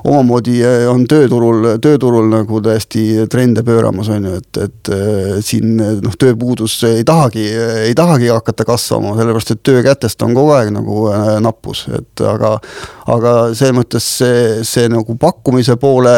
omamoodi 0.04 0.58
on 0.90 1.04
tööturul, 1.08 1.74
tööturul 1.82 2.28
nagu 2.32 2.60
täiesti 2.64 3.26
trende 3.30 3.64
pööramas, 3.66 4.10
on 4.14 4.28
ju, 4.28 4.38
et, 4.38 4.60
et 4.68 4.92
siin 5.44 5.76
noh, 5.78 6.16
tööpuudus 6.18 6.76
ei 6.88 7.04
tahagi, 7.08 7.44
ei 7.88 7.94
tahagi 7.98 8.30
hakata 8.32 8.66
kasvama, 8.68 9.16
sellepärast 9.18 9.54
et 9.54 9.62
töökätest 9.66 10.22
on 10.26 10.36
kogu 10.38 10.54
aeg 10.56 10.72
nagu 10.74 11.06
nappus, 11.44 11.86
et 11.98 12.24
aga 12.26 12.56
aga 13.08 13.34
selles 13.56 13.76
mõttes 13.76 14.08
see, 14.20 14.42
see 14.66 14.88
nagu 14.92 15.16
pakkumise 15.20 15.78
poole 15.80 16.16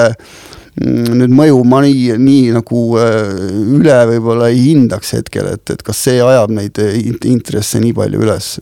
nüüd 0.80 1.32
mõju 1.36 1.60
ma 1.68 1.82
nii, 1.84 2.16
nii 2.20 2.52
nagu 2.54 2.82
äh, 3.00 3.32
üle 3.76 3.96
võib-olla 4.14 4.48
ei 4.52 4.62
hindaks 4.70 5.14
hetkel, 5.18 5.50
et, 5.54 5.64
et 5.74 5.84
kas 5.84 6.00
see 6.06 6.20
ajab 6.24 6.54
neid 6.56 6.80
intresse 7.28 7.82
nii 7.82 7.92
palju 7.96 8.22
üles. 8.24 8.52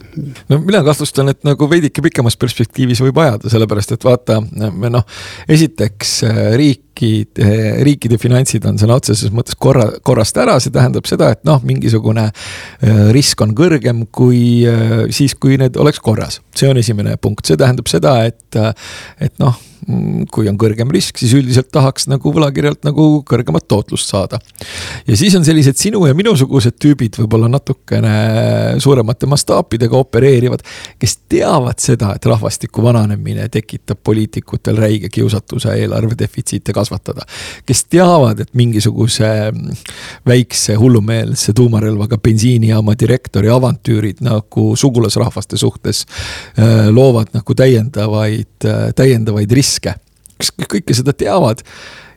no 0.50 0.60
mina 0.64 0.82
kahtlustan, 0.86 1.30
et 1.32 1.44
nagu 1.46 1.70
veidike 1.70 2.02
pikemas 2.04 2.38
perspektiivis 2.40 3.02
võib 3.04 3.22
ajada, 3.22 3.52
sellepärast 3.52 3.94
et 3.94 4.08
vaata, 4.08 4.40
noh, 4.42 5.06
esiteks 5.48 6.14
äh, 6.26 6.42
riikid, 6.98 7.40
riikide 7.86 8.18
finantsid 8.18 8.66
on 8.68 8.78
sõna 8.80 8.98
otseses 8.98 9.32
mõttes 9.34 9.56
korra, 9.58 9.88
korrast 10.02 10.36
ära, 10.40 10.58
see 10.60 10.74
tähendab 10.74 11.06
seda, 11.08 11.30
et 11.34 11.44
noh, 11.48 11.62
mingisugune 11.66 12.28
äh, 12.28 13.00
risk 13.14 13.40
on 13.44 13.54
kõrgem 13.58 14.06
kui 14.12 14.64
siis, 15.14 15.34
kui 15.38 15.58
need 15.60 15.76
oleks 15.78 16.00
korras. 16.00 16.40
see 16.54 16.68
on 16.68 16.78
esimene 16.78 17.16
punkt, 17.16 17.46
see 17.46 17.56
tähendab 17.56 17.88
seda, 17.90 18.20
et, 18.26 18.58
et 19.22 19.34
noh 19.38 19.56
Mm, 19.86 20.26
kui 20.28 20.48
on 20.50 20.56
kõrgem 20.58 20.90
risk, 20.92 21.16
siis 21.20 21.30
üldiselt 21.38 21.70
tahaks 21.72 22.08
nagu 22.10 22.32
võlakirjalt 22.34 22.82
nagu 22.84 23.22
kõrgemat 23.28 23.64
tootlust 23.70 24.10
saada. 24.10 24.40
ja 25.06 25.16
siis 25.16 25.34
on 25.38 25.44
sellised 25.46 25.78
sinu 25.78 26.02
ja 26.06 26.16
minusugused 26.18 26.76
tüübid, 26.82 27.16
võib-olla 27.16 27.48
natukene 27.48 28.12
suuremate 28.82 29.26
mastaapidega 29.30 29.96
opereerivad, 29.96 30.64
kes 30.98 31.16
teavad 31.30 31.78
seda, 31.80 32.10
et 32.16 32.26
rahvastiku 32.26 32.82
vananemine 32.82 33.48
tekitab 33.48 34.02
poliitikutel 34.04 34.76
räige 34.76 35.08
kiusatuse 35.08 35.72
eelarve 35.78 36.18
defitsiite 36.18 36.72
kasvatada. 36.72 36.87
Kes 37.66 37.84
teavad, 37.84 38.40
et 38.40 38.52
mingisuguse 38.58 39.30
väikse 40.26 40.74
hullumeelse 40.80 41.52
tuumarelvaga 41.56 42.18
bensiinijaama 42.18 42.96
direktori 42.98 43.50
avantüürid 43.52 44.20
nagu 44.24 44.70
sugulasrahvaste 44.76 45.56
suhtes 45.56 46.04
äh, 46.58 46.88
loovad 46.90 47.32
nagu 47.36 47.54
täiendavaid, 47.54 48.52
äh, 48.64 48.90
täiendavaid 48.96 49.52
riske 49.52 49.94
riske. 50.38 50.66
kõike 50.68 50.94
seda 50.96 51.14
teavad 51.16 51.62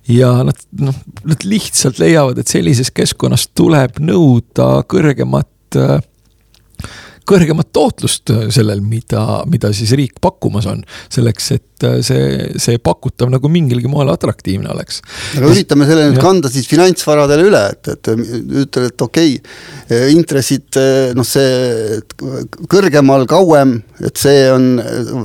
ja 0.09 0.31
nad 0.45 0.57
noh, 0.79 0.95
nad 1.23 1.45
lihtsalt 1.45 1.99
leiavad, 2.01 2.39
et 2.41 2.49
sellises 2.49 2.91
keskkonnas 2.91 3.49
tuleb 3.55 3.99
nõuda 4.01 4.83
kõrgemat 4.89 5.77
äh, 5.77 5.99
kõrgemat 7.27 7.69
tootlust 7.73 8.31
sellel, 8.53 8.81
mida, 8.85 9.41
mida 9.49 9.71
siis 9.75 9.93
riik 9.97 10.17
pakkumas 10.21 10.67
on. 10.69 10.81
selleks, 11.11 11.51
et 11.55 11.85
äh, 11.85 11.99
see, 12.05 12.49
see 12.61 12.79
pakutav 12.81 13.29
nagu 13.31 13.49
mingilgi 13.51 13.89
moel 13.91 14.11
atraktiivne 14.13 14.71
oleks. 14.73 15.01
aga 15.37 15.51
üritame 15.51 15.87
selle 15.89 16.07
nüüd 16.09 16.19
ja. 16.19 16.23
kanda 16.23 16.51
siis 16.51 16.67
finantsvaradele 16.69 17.47
üle, 17.47 17.63
et, 17.73 17.91
et 17.93 18.11
ütled, 18.11 18.87
et 18.91 19.05
okei 19.05 19.35
okay,, 19.37 20.11
intressid, 20.15 20.79
noh, 21.17 21.27
see 21.27 21.99
kõrgemal, 22.71 23.25
kauem, 23.29 23.77
et 24.01 24.17
see 24.19 24.47
on 24.51 24.69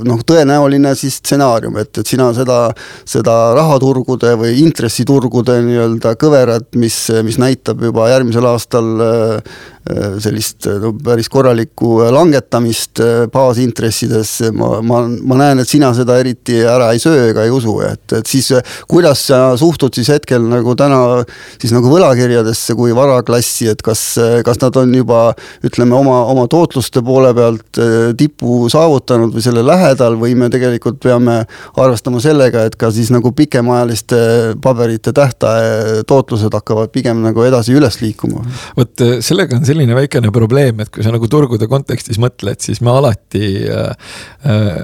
noh, 0.07 0.25
tõenäoline 0.27 0.95
siis 0.99 1.21
stsenaarium, 1.23 1.79
et, 1.83 1.93
et 2.03 2.15
sina 2.15 2.29
seda, 2.37 2.61
seda 3.09 3.37
rahaturgude 3.57 4.35
või 4.41 4.59
intressiturgude 4.65 5.61
nii-öelda 5.67 6.17
kõverat, 6.21 6.73
mis, 6.81 6.99
mis 7.27 7.41
näitab 7.41 7.83
juba 7.89 8.11
järgmisel 8.13 8.51
aastal 8.53 8.93
äh, 9.01 9.41
Äh, 9.47 9.76
sellist 10.21 10.67
äh, 10.67 10.81
no 10.83 10.91
päris 11.05 11.29
korralikku 11.31 12.01
äh, 12.03 12.11
langetamist 12.15 13.01
baasintressides, 13.33 14.33
ma, 14.57 14.81
ma, 14.83 15.03
ma 15.07 15.39
näen, 15.39 15.63
et 15.63 15.71
sina 15.71 15.93
seda 15.95 16.17
eriti 16.19 16.59
ära 16.67 16.91
ei 16.95 17.01
söö 17.03 17.29
ega 17.31 17.45
ei 17.47 17.53
usu, 17.55 17.77
et, 17.87 18.17
et 18.19 18.27
siis 18.27 18.51
kuidas 18.91 19.27
sa 19.29 19.41
suhtud 19.59 19.95
siis 19.95 20.11
hetkel 20.11 20.43
nagu 20.51 20.75
täna 20.79 21.23
siis 21.61 21.75
nagu 21.75 21.91
võlakirjadesse 21.93 22.75
kui 22.79 22.95
varaklassi, 22.97 23.69
et 23.71 23.85
kas, 23.87 24.03
kas 24.47 24.61
nad 24.63 24.77
on 24.81 24.95
juba 24.97 25.21
ütleme, 25.67 25.95
oma, 25.95 26.19
oma 26.33 26.49
tootluste 26.51 27.03
poole 27.07 27.33
pealt 27.37 27.81
tipu 28.19 28.67
saavutanud 28.73 29.35
või 29.37 29.45
selle 29.45 29.63
lähedal 29.67 30.19
või 30.19 30.35
me 30.39 30.51
tegelikult 30.53 30.99
peame 31.03 31.39
arvestama 31.79 32.23
sellega, 32.25 32.67
et 32.67 32.79
ka 32.81 32.91
siis 32.95 33.13
nagu 33.15 33.31
pikemaajaliste 33.37 34.19
paberite 34.65 35.15
tähtaja 35.17 36.03
tootlused 36.09 36.55
hakkavad 36.59 36.91
pigem 36.95 37.23
nagu 37.23 37.47
edasi 37.47 37.77
üles 37.77 38.01
liikuma? 38.03 38.43
vot 38.77 39.07
sellega 39.23 39.61
on 39.61 39.67
selline 39.67 39.76
selline 39.77 39.97
väikene 39.97 40.33
probleem, 40.35 40.81
et 40.81 40.91
kui 40.93 41.05
sa 41.05 41.13
nagu 41.15 41.29
turgude 41.31 41.69
kontekstis 41.69 42.21
mõtled, 42.23 42.61
siis 42.65 42.81
me 42.85 42.95
alati 42.97 43.47
äh, 43.69 44.13
äh, 44.49 44.83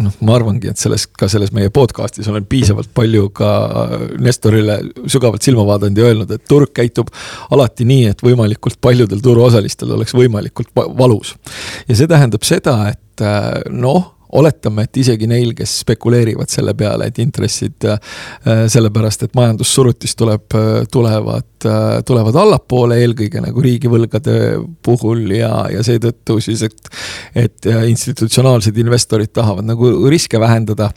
noh, 0.00 0.16
ma 0.24 0.36
arvangi, 0.38 0.70
et 0.72 0.80
selles, 0.80 1.06
ka 1.08 1.28
selles 1.30 1.52
meie 1.56 1.70
podcast'is 1.74 2.28
olen 2.32 2.46
piisavalt 2.48 2.90
palju 2.96 3.28
ka 3.36 3.50
Nestorile 4.22 4.78
sügavalt 5.10 5.44
silma 5.46 5.66
vaadanud 5.68 6.00
ja 6.00 6.10
öelnud, 6.10 6.32
et 6.32 6.44
turg 6.48 6.72
käitub 6.76 7.12
alati 7.54 7.86
nii, 7.88 8.10
et 8.12 8.24
võimalikult 8.24 8.80
paljudel 8.84 9.22
turuosalistel 9.24 9.94
oleks 9.96 10.16
võimalikult 10.16 10.72
valus. 10.74 11.34
ja 11.88 11.96
see 11.96 12.10
tähendab 12.10 12.46
seda, 12.46 12.78
et 12.94 13.24
äh, 13.24 13.66
noh 13.72 14.15
oletame, 14.32 14.86
et 14.86 15.00
isegi 15.02 15.28
neil, 15.30 15.52
kes 15.56 15.80
spekuleerivad 15.84 16.50
selle 16.50 16.74
peale, 16.78 17.08
et 17.10 17.18
intressid 17.22 17.86
äh, 17.88 17.98
sellepärast, 18.72 19.26
et 19.26 19.36
majandussurutis 19.38 20.16
tuleb, 20.18 20.46
äh, 20.58 20.84
tulevad, 20.92 21.48
äh, 21.64 21.86
tulevad 22.06 22.38
allapoole, 22.42 22.98
eelkõige 23.04 23.42
nagu 23.44 23.64
riigivõlgade 23.64 24.36
puhul 24.86 25.26
ja, 25.36 25.52
ja 25.72 25.84
seetõttu 25.86 26.40
siis, 26.44 26.66
et, 26.66 26.94
et 27.46 27.70
institutsionaalsed 27.92 28.76
investorid 28.82 29.34
tahavad 29.36 29.68
nagu 29.68 29.92
riske 30.10 30.40
vähendada. 30.40 30.90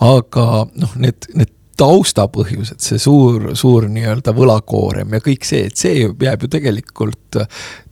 aga 0.00 0.44
noh, 0.80 0.92
need, 0.96 1.26
need 1.34 1.52
taustapõhjused, 1.80 2.80
see 2.84 3.00
suur, 3.00 3.50
suur 3.58 3.86
nii-öelda 3.90 4.34
võlakoorem 4.36 5.16
ja 5.16 5.22
kõik 5.24 5.46
see, 5.48 5.66
et 5.70 5.80
see 5.80 6.02
jääb 6.04 6.44
ju 6.44 6.50
tegelikult, 6.52 7.40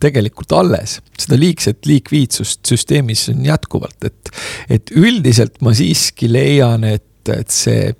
tegelikult 0.02 0.52
alles. 0.58 0.98
seda 1.18 1.38
liigset 1.40 1.88
liikviidsust 1.88 2.66
süsteemis 2.68 3.28
on 3.32 3.46
jätkuvalt, 3.48 4.10
et, 4.10 4.34
et 4.78 4.92
üldiselt 4.96 5.60
ma 5.64 5.74
siiski 5.76 6.30
leian, 6.30 6.84
et, 6.88 7.32
et 7.32 7.50
see 7.52 7.92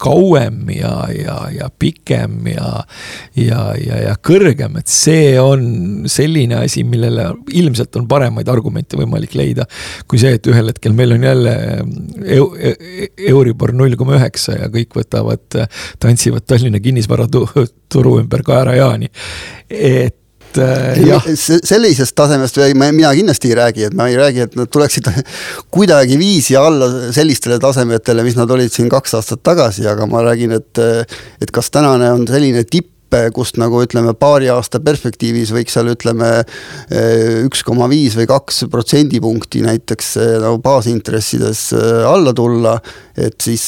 kauem 0.00 0.70
ja, 0.72 0.92
ja, 1.12 1.36
ja 1.52 1.68
pikem 1.78 2.46
ja, 2.52 2.68
ja, 3.36 3.62
ja, 3.78 4.00
ja 4.08 4.14
kõrgem, 4.24 4.78
et 4.80 4.92
see 4.92 5.34
on 5.40 6.06
selline 6.10 6.60
asi, 6.62 6.84
millele 6.88 7.30
ilmselt 7.58 7.98
on 8.00 8.06
paremaid 8.10 8.48
argumente 8.52 8.98
võimalik 8.98 9.34
leida. 9.38 9.66
kui 10.08 10.20
see, 10.20 10.36
et 10.38 10.46
ühel 10.50 10.70
hetkel 10.72 10.94
meil 10.96 11.16
on 11.16 11.26
jälle 11.28 11.56
eu, 12.24 12.52
e, 12.56 13.10
Euribor 13.32 13.74
null 13.76 13.98
koma 13.98 14.16
üheksa 14.18 14.56
ja 14.58 14.70
kõik 14.72 14.96
võtavad, 14.98 15.60
tantsivad 16.00 16.46
Tallinna 16.48 16.80
kinnisvaraturu 16.84 18.16
ümber 18.22 18.46
kaerajaani. 18.46 19.10
et 19.68 20.16
et 20.56 21.06
jah. 21.06 21.24
sellisest 21.36 22.14
tasemest 22.16 22.60
mina 22.74 23.12
kindlasti 23.14 23.52
ei 23.52 23.56
räägi, 23.58 23.88
et 23.88 23.96
ma 23.96 24.08
ei 24.08 24.16
räägi, 24.18 24.46
et 24.48 24.56
nad 24.58 24.70
tuleksid 24.72 25.10
kuidagiviisi 25.74 26.56
alla 26.56 27.12
sellistele 27.14 27.58
tasemetele, 27.62 28.24
mis 28.26 28.38
nad 28.38 28.50
olid 28.50 28.72
siin 28.72 28.88
kaks 28.92 29.18
aastat 29.18 29.42
tagasi, 29.46 29.86
aga 29.88 30.06
ma 30.10 30.24
räägin, 30.30 30.56
et 30.58 30.82
et 31.42 31.50
kas 31.54 31.70
tänane 31.74 32.10
on 32.12 32.26
selline 32.28 32.64
tipp, 32.64 32.92
kust 33.34 33.58
nagu 33.60 33.80
ütleme, 33.82 34.12
paari 34.18 34.50
aasta 34.52 34.80
perspektiivis 34.84 35.52
võiks 35.54 35.74
seal 35.76 35.90
ütleme 35.92 36.28
üks 37.46 37.62
koma 37.66 37.88
viis 37.90 38.16
või 38.18 38.28
kaks 38.28 38.66
protsendipunkti 38.70 39.62
näiteks 39.64 40.14
nagu 40.42 40.58
baasintressides 40.62 41.62
äh, 41.76 42.04
alla 42.08 42.34
tulla, 42.36 42.76
et 43.18 43.38
siis 43.42 43.64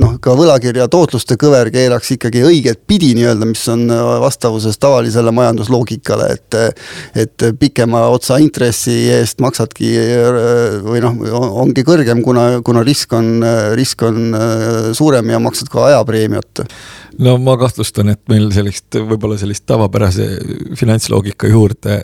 noh, 0.00 0.16
ka 0.22 0.34
võlakirja 0.38 0.86
tootluste 0.92 1.36
kõver 1.40 1.70
keeraks 1.74 2.14
ikkagi 2.16 2.44
õiget 2.46 2.82
pidi 2.88 3.12
nii-öelda, 3.18 3.48
mis 3.48 3.64
on 3.72 3.86
vastavuses 4.22 4.78
tavalisele 4.80 5.34
majandusloogikale, 5.36 6.30
et 6.36 6.58
et 7.26 7.44
pikema 7.60 8.06
otsa 8.12 8.38
intressi 8.42 8.94
eest 9.12 9.40
maksadki 9.44 9.90
või 10.86 11.02
noh, 11.04 11.18
ongi 11.62 11.84
kõrgem, 11.86 12.22
kuna, 12.24 12.46
kuna 12.64 12.84
risk 12.86 13.12
on, 13.16 13.40
risk 13.76 14.02
on 14.06 14.36
suurem 14.96 15.34
ja 15.34 15.40
maksad 15.42 15.70
ka 15.72 15.88
ajapreemiat 15.90 16.64
no 17.22 17.36
ma 17.42 17.56
kahtlustan, 17.60 18.10
et 18.12 18.20
meil 18.30 18.48
sellist, 18.54 18.96
võib-olla 18.96 19.38
sellist 19.40 19.64
tavapärase 19.68 20.26
finantsloogika 20.78 21.50
juurde 21.50 21.98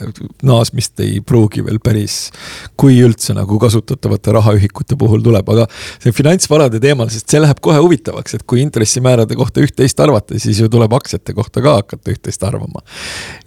naasmist 0.46 1.00
ei 1.04 1.20
pruugi 1.24 1.64
veel 1.66 1.80
päris, 1.82 2.16
kui 2.78 2.98
üldse 3.04 3.36
nagu 3.36 3.58
kasutatavate 3.62 4.34
rahaühikute 4.36 4.98
puhul 5.00 5.24
tuleb, 5.24 5.48
aga 5.54 5.66
see 6.02 6.14
finantsvarade 6.16 6.80
teemal, 6.82 7.10
sest 7.12 7.32
see 7.32 7.42
läheb 7.42 7.62
kohe 7.64 7.80
huvitavaks, 7.82 8.38
et 8.38 8.46
kui 8.48 8.62
intressimäärade 8.64 9.38
kohta 9.38 9.64
üht-teist 9.64 10.00
arvata, 10.02 10.38
siis 10.42 10.60
ju 10.62 10.70
tuleb 10.72 10.94
aktsiate 10.98 11.36
kohta 11.36 11.64
ka 11.64 11.78
hakata 11.80 12.14
üht-teist 12.14 12.46
arvama. 12.48 12.84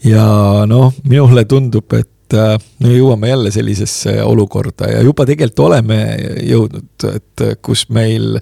ja 0.05 0.27
noh, 0.69 0.91
minule 1.03 1.45
tundub, 1.49 1.93
et 1.97 2.37
äh, 2.37 2.55
me 2.83 2.93
jõuame 2.95 3.31
jälle 3.31 3.53
sellisesse 3.53 4.17
olukorda 4.23 4.91
ja 4.91 5.01
juba 5.05 5.25
tegelikult 5.27 5.65
oleme 5.67 5.99
jõudnud, 6.43 7.09
et 7.15 7.47
kus 7.65 7.87
meil 7.93 8.37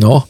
noh 0.00 0.26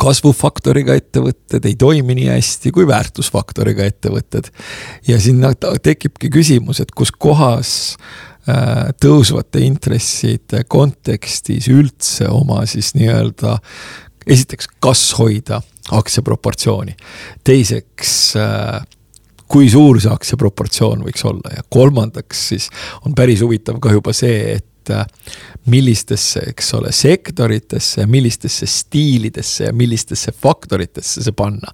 kasvufaktoriga 0.00 0.96
ettevõtted 0.98 1.64
ei 1.68 1.76
toimi 1.78 2.16
nii 2.18 2.30
hästi 2.32 2.72
kui 2.74 2.86
väärtusfaktoriga 2.88 3.86
ettevõtted. 3.90 4.50
ja 5.08 5.20
siin 5.20 5.44
tekibki 5.82 6.30
küsimus, 6.30 6.80
et 6.80 6.90
kus 6.90 7.12
kohas 7.12 7.74
tõusvate 9.00 9.62
intresside 9.64 10.64
kontekstis 10.68 11.68
üldse 11.72 12.28
oma 12.28 12.64
siis 12.68 12.92
nii-öelda 12.94 13.56
esiteks, 14.26 14.68
kas 14.80 15.12
hoida 15.18 15.62
aktsia 15.92 16.24
proportsiooni, 16.24 16.96
teiseks 17.44 18.34
kui 19.48 19.68
suur 19.70 20.00
see 20.00 20.12
aktsia 20.12 20.38
proportsioon 20.40 21.04
võiks 21.06 21.24
olla 21.28 21.56
ja 21.56 21.64
kolmandaks 21.72 22.46
siis 22.52 22.68
on 23.04 23.14
päris 23.16 23.42
huvitav 23.44 23.80
ka 23.80 23.92
juba 23.92 24.12
see, 24.16 24.56
et 24.58 24.66
millistesse, 25.70 26.42
eks 26.50 26.74
ole, 26.76 26.92
sektoritesse, 26.92 28.06
millistesse 28.10 28.66
stiilidesse 28.68 29.68
ja 29.68 29.72
millistesse 29.72 30.32
faktoritesse 30.32 31.22
see 31.24 31.36
panna. 31.36 31.72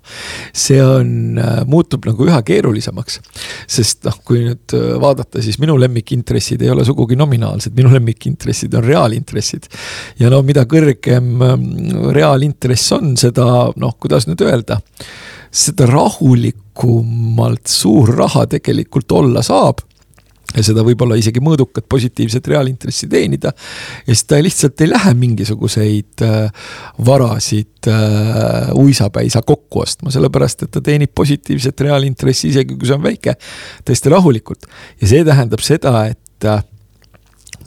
see 0.52 0.78
on, 0.84 1.40
muutub 1.66 2.06
nagu 2.06 2.28
üha 2.28 2.42
keerulisemaks. 2.46 3.20
sest 3.66 4.06
noh, 4.06 4.20
kui 4.24 4.44
nüüd 4.46 4.76
vaadata, 5.02 5.42
siis 5.42 5.58
minu 5.62 5.78
lemmikintressid 5.80 6.62
ei 6.62 6.70
ole 6.70 6.84
sugugi 6.86 7.18
nominaalsed, 7.18 7.74
minu 7.76 7.92
lemmikintressid 7.94 8.74
on 8.78 8.86
reaalintressid. 8.86 9.66
ja 10.20 10.30
no 10.30 10.42
mida 10.46 10.66
kõrgem 10.70 11.42
reaalintress 12.14 12.92
on, 12.98 13.16
seda 13.20 13.44
noh, 13.76 13.98
kuidas 13.98 14.30
nüüd 14.30 14.46
öelda 14.46 14.80
seda 15.50 15.86
rahulikumalt 15.90 17.66
suur 17.66 18.12
raha 18.22 18.46
tegelikult 18.50 19.12
olla 19.18 19.42
saab 19.42 19.82
ja 20.56 20.64
seda 20.66 20.82
võib-olla 20.86 21.18
isegi 21.20 21.42
mõõdukat 21.44 21.86
positiivset 21.90 22.48
reaalintressi 22.50 23.08
teenida. 23.10 23.52
ja 24.06 24.14
siis 24.14 24.24
ta 24.26 24.40
lihtsalt 24.42 24.80
ei 24.80 24.90
lähe 24.90 25.14
mingisuguseid 25.14 26.24
äh, 26.26 26.72
varasid 27.06 27.90
äh, 27.90 28.72
uisapäisa 28.74 29.42
kokku 29.46 29.84
ostma, 29.84 30.10
sellepärast 30.10 30.66
et 30.66 30.74
ta 30.74 30.82
teenib 30.84 31.14
positiivset 31.14 31.86
reaalintressi, 31.86 32.50
isegi 32.50 32.76
kui 32.76 32.88
see 32.88 32.98
on 32.98 33.06
väike, 33.06 33.36
täiesti 33.84 34.12
rahulikult. 34.12 34.66
ja 35.00 35.12
see 35.14 35.24
tähendab 35.26 35.62
seda, 35.64 35.94
et 36.10 36.48
äh, 36.50 36.64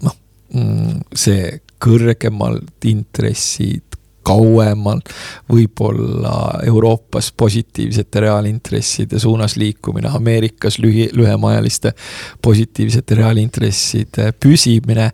noh, 0.03 0.17
mm, 0.53 1.03
see 1.15 1.59
kõrgemalt 1.83 2.87
intressid 2.87 3.92
kauemalt, 4.23 5.09
võib-olla 5.51 6.35
Euroopas 6.67 7.31
positiivsete 7.37 8.23
reaalintresside 8.25 9.19
suunas 9.19 9.57
liikumine, 9.59 10.11
Ameerikas 10.15 10.79
lühi, 10.79 11.09
lühemaajaliste 11.13 11.93
positiivsete 12.41 13.19
reaalintresside 13.19 14.31
püsimine 14.39 15.11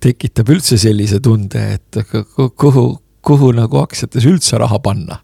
tekitab 0.00 0.52
üldse 0.54 0.78
sellise 0.80 1.20
tunde, 1.20 1.66
et 1.78 2.00
kuhu, 2.56 2.86
kuhu 3.22 3.52
nagu 3.56 3.82
aktsiates 3.82 4.26
üldse 4.28 4.60
raha 4.60 4.80
panna 4.82 5.20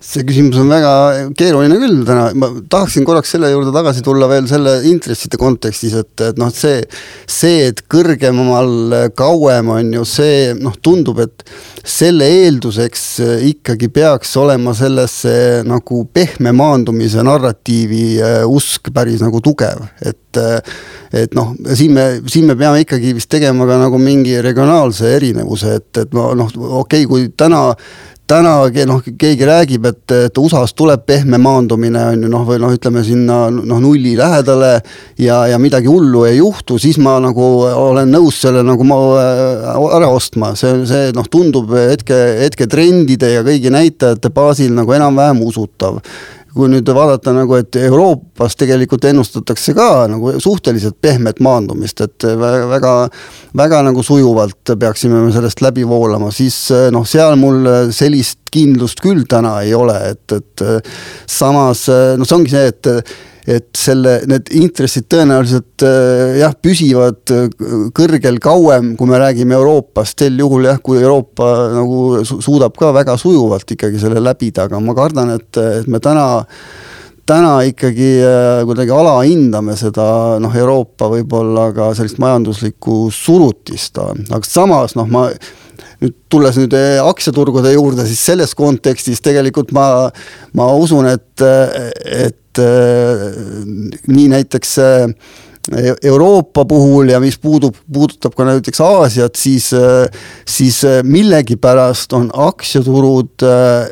see 0.00 0.22
küsimus 0.26 0.60
on 0.62 0.68
väga 0.70 0.90
keeruline 1.38 1.78
küll 1.80 2.02
täna, 2.06 2.28
ma 2.38 2.50
tahaksin 2.70 3.06
korraks 3.06 3.32
selle 3.34 3.50
juurde 3.50 3.72
tagasi 3.74 4.04
tulla 4.06 4.28
veel 4.30 4.46
selle 4.50 4.76
intresside 4.90 5.40
kontekstis, 5.40 5.96
et, 5.98 6.12
et 6.22 6.38
noh, 6.38 6.52
see, 6.54 6.82
see, 7.26 7.64
et 7.72 7.82
kõrgemal 7.90 9.10
kauem 9.18 9.72
on 9.74 9.90
ju 9.98 10.04
see, 10.08 10.52
noh, 10.58 10.76
tundub, 10.82 11.18
et 11.24 11.42
selle 11.88 12.28
eelduseks 12.44 13.04
ikkagi 13.48 13.90
peaks 13.94 14.36
olema 14.38 14.74
sellesse 14.76 15.64
nagu 15.66 16.04
pehme 16.14 16.54
maandumise 16.54 17.24
narratiivi 17.26 18.04
äh, 18.22 18.38
usk 18.46 18.92
päris 18.94 19.24
nagu 19.24 19.42
tugev, 19.44 19.82
et 20.02 20.24
et 21.08 21.32
noh, 21.34 21.54
siin 21.72 21.94
me, 21.96 22.02
siin 22.28 22.44
me 22.50 22.54
peame 22.58 22.82
ikkagi 22.84 23.14
vist 23.16 23.30
tegema 23.32 23.64
ka 23.66 23.78
nagu 23.80 23.98
mingi 23.98 24.36
regionaalse 24.44 25.14
erinevuse, 25.16 25.78
et, 25.80 25.88
et 26.04 26.14
noh, 26.14 26.34
okei 26.36 27.06
okay,, 27.06 27.08
kui 27.08 27.30
täna 27.32 27.62
täna 28.28 28.54
noh, 28.88 29.02
keegi 29.18 29.46
räägib, 29.48 29.86
et, 29.88 30.02
et 30.28 30.38
USA-s 30.38 30.74
tuleb 30.76 31.04
pehme 31.08 31.38
maandumine 31.40 32.02
on 32.12 32.26
ju 32.26 32.30
noh, 32.32 32.44
või 32.48 32.60
noh, 32.62 32.72
ütleme 32.74 33.02
sinna 33.06 33.38
noh, 33.54 33.80
nulli 33.82 34.14
lähedale 34.18 34.72
ja, 35.20 35.40
ja 35.48 35.58
midagi 35.60 35.88
hullu 35.88 36.26
ei 36.28 36.38
juhtu, 36.38 36.78
siis 36.80 36.98
ma 37.02 37.16
nagu 37.24 37.46
olen 37.68 38.12
nõus 38.12 38.40
selle 38.44 38.64
nagu 38.66 38.86
ma 38.88 38.98
äh, 39.22 39.70
ära 39.98 40.10
ostma, 40.12 40.52
see, 40.58 40.84
see 40.88 41.12
noh, 41.16 41.28
tundub 41.30 41.72
hetke, 41.76 42.16
hetketrendide 42.44 43.32
ja 43.38 43.46
kõigi 43.46 43.72
näitajate 43.72 44.32
baasil 44.34 44.74
nagu 44.76 44.96
enam-vähem 44.96 45.42
usutav 45.48 46.02
kui 46.54 46.68
nüüd 46.72 46.88
vaadata 46.94 47.32
nagu, 47.36 47.56
et 47.58 47.76
Euroopas 47.80 48.56
tegelikult 48.58 49.04
ennustatakse 49.10 49.74
ka 49.76 50.06
nagu 50.10 50.34
suhteliselt 50.42 50.98
pehmet 51.00 51.42
maandumist, 51.44 52.00
et 52.04 52.26
väga, 52.40 52.92
väga, 53.58 53.82
nagu 53.86 54.04
sujuvalt 54.04 54.74
peaksime 54.80 55.22
me 55.26 55.32
sellest 55.34 55.62
läbi 55.64 55.86
voolama, 55.88 56.32
siis 56.34 56.56
noh, 56.94 57.06
seal 57.08 57.36
mul 57.40 57.90
sellist 57.94 58.40
kindlust 58.52 59.02
küll 59.04 59.26
täna 59.28 59.58
ei 59.64 59.74
ole, 59.76 59.98
et, 60.14 60.38
et 60.38 60.66
samas 61.28 61.86
noh, 61.88 62.28
see 62.28 62.38
ongi 62.38 62.54
see, 62.54 62.70
et 62.72 62.92
et 63.48 63.68
selle, 63.78 64.18
need 64.28 64.50
intressid 64.58 65.06
tõenäoliselt 65.08 65.84
äh, 65.86 66.36
jah, 66.42 66.52
püsivad 66.60 67.32
äh, 67.32 67.46
kõrgel 67.96 68.36
kauem, 68.44 68.92
kui 68.98 69.08
me 69.08 69.20
räägime 69.22 69.56
Euroopast, 69.56 70.18
sel 70.20 70.36
juhul 70.42 70.68
jah, 70.68 70.80
kui 70.84 71.00
Euroopa 71.00 71.48
nagu 71.72 72.20
suudab 72.28 72.76
ka 72.78 72.92
väga 72.96 73.16
sujuvalt 73.20 73.76
ikkagi 73.76 74.00
selle 74.02 74.20
läbida, 74.24 74.68
aga 74.68 74.82
ma 74.84 74.96
kardan, 74.98 75.32
et, 75.38 75.50
et 75.80 75.88
me 75.88 76.02
täna 76.04 76.28
täna 77.28 77.58
ikkagi 77.68 78.10
äh, 78.24 78.62
kuidagi 78.68 78.92
alahindame 78.94 79.76
seda 79.76 80.38
noh, 80.40 80.52
Euroopa 80.56 81.10
võib-olla 81.12 81.70
ka 81.76 81.90
sellist 81.96 82.20
majanduslikku 82.20 83.06
surutist, 83.12 84.00
aga 84.00 84.44
samas 84.48 84.96
noh, 84.96 85.08
ma 85.08 85.28
nüüd 86.02 86.14
tulles 86.30 86.58
nüüd 86.60 86.76
aktsiaturgude 87.02 87.72
juurde, 87.74 88.06
siis 88.06 88.22
selles 88.30 88.54
kontekstis 88.58 89.22
tegelikult 89.24 89.72
ma, 89.76 89.88
ma 90.58 90.70
usun, 90.78 91.10
et, 91.10 91.44
et 92.04 92.62
äh, 92.62 93.28
nii 94.06 94.30
näiteks 94.36 94.78
äh, 94.84 95.06
Euroopa 96.02 96.64
puhul 96.64 97.10
ja 97.12 97.18
mis 97.20 97.36
puudub, 97.38 97.76
puudutab 97.92 98.32
ka 98.36 98.46
näiteks 98.48 98.80
Aasiat, 98.80 99.36
siis, 99.36 99.68
siis 100.48 100.78
millegipärast 101.04 102.12
on 102.16 102.30
aktsiaturud 102.32 103.44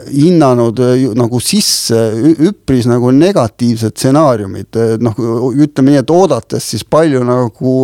hinnanud 0.09 0.81
nagu 1.19 1.41
sisse 1.45 2.01
üpris 2.49 2.89
nagu 2.89 3.13
negatiivsed 3.13 3.97
stsenaariumid, 3.97 4.81
noh, 5.05 5.21
ütleme 5.53 5.93
nii, 5.93 6.01
et 6.01 6.15
oodates 6.17 6.71
siis 6.73 6.87
palju 6.89 7.25
nagu 7.29 7.77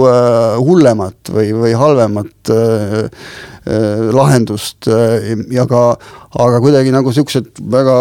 hullemat 0.64 1.34
või, 1.34 1.52
või 1.60 1.76
halvemat 1.76 2.54
lahendust 3.66 4.88
ja 5.54 5.66
ka, 5.70 5.82
aga 6.34 6.62
kuidagi 6.64 6.94
nagu 6.94 7.12
siuksed 7.14 7.62
väga 7.70 7.96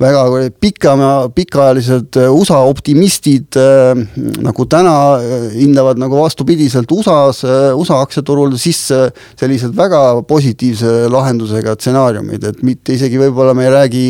väga 0.00 0.48
pika, 0.60 0.94
pikaajalised 1.34 2.16
äh, 2.16 2.32
USA 2.32 2.60
optimistid 2.68 3.56
äh, 3.60 3.92
nagu 4.40 4.64
täna 4.70 4.94
äh, 5.20 5.46
hindavad 5.58 6.00
nagu 6.00 6.18
vastupidiselt 6.22 6.90
USA-s, 6.92 7.44
USA 7.76 8.00
aktsiaturul 8.04 8.56
sisse 8.60 9.02
sellised 9.38 9.76
väga 9.76 10.22
positiivse 10.28 11.08
lahendusega 11.12 11.76
stsenaariumid, 11.76 12.46
et 12.48 12.62
mitte 12.66 12.96
isegi 12.96 13.20
võib-olla 13.20 13.54
me 13.56 13.66
ei 13.68 13.74
räägi, 13.74 14.04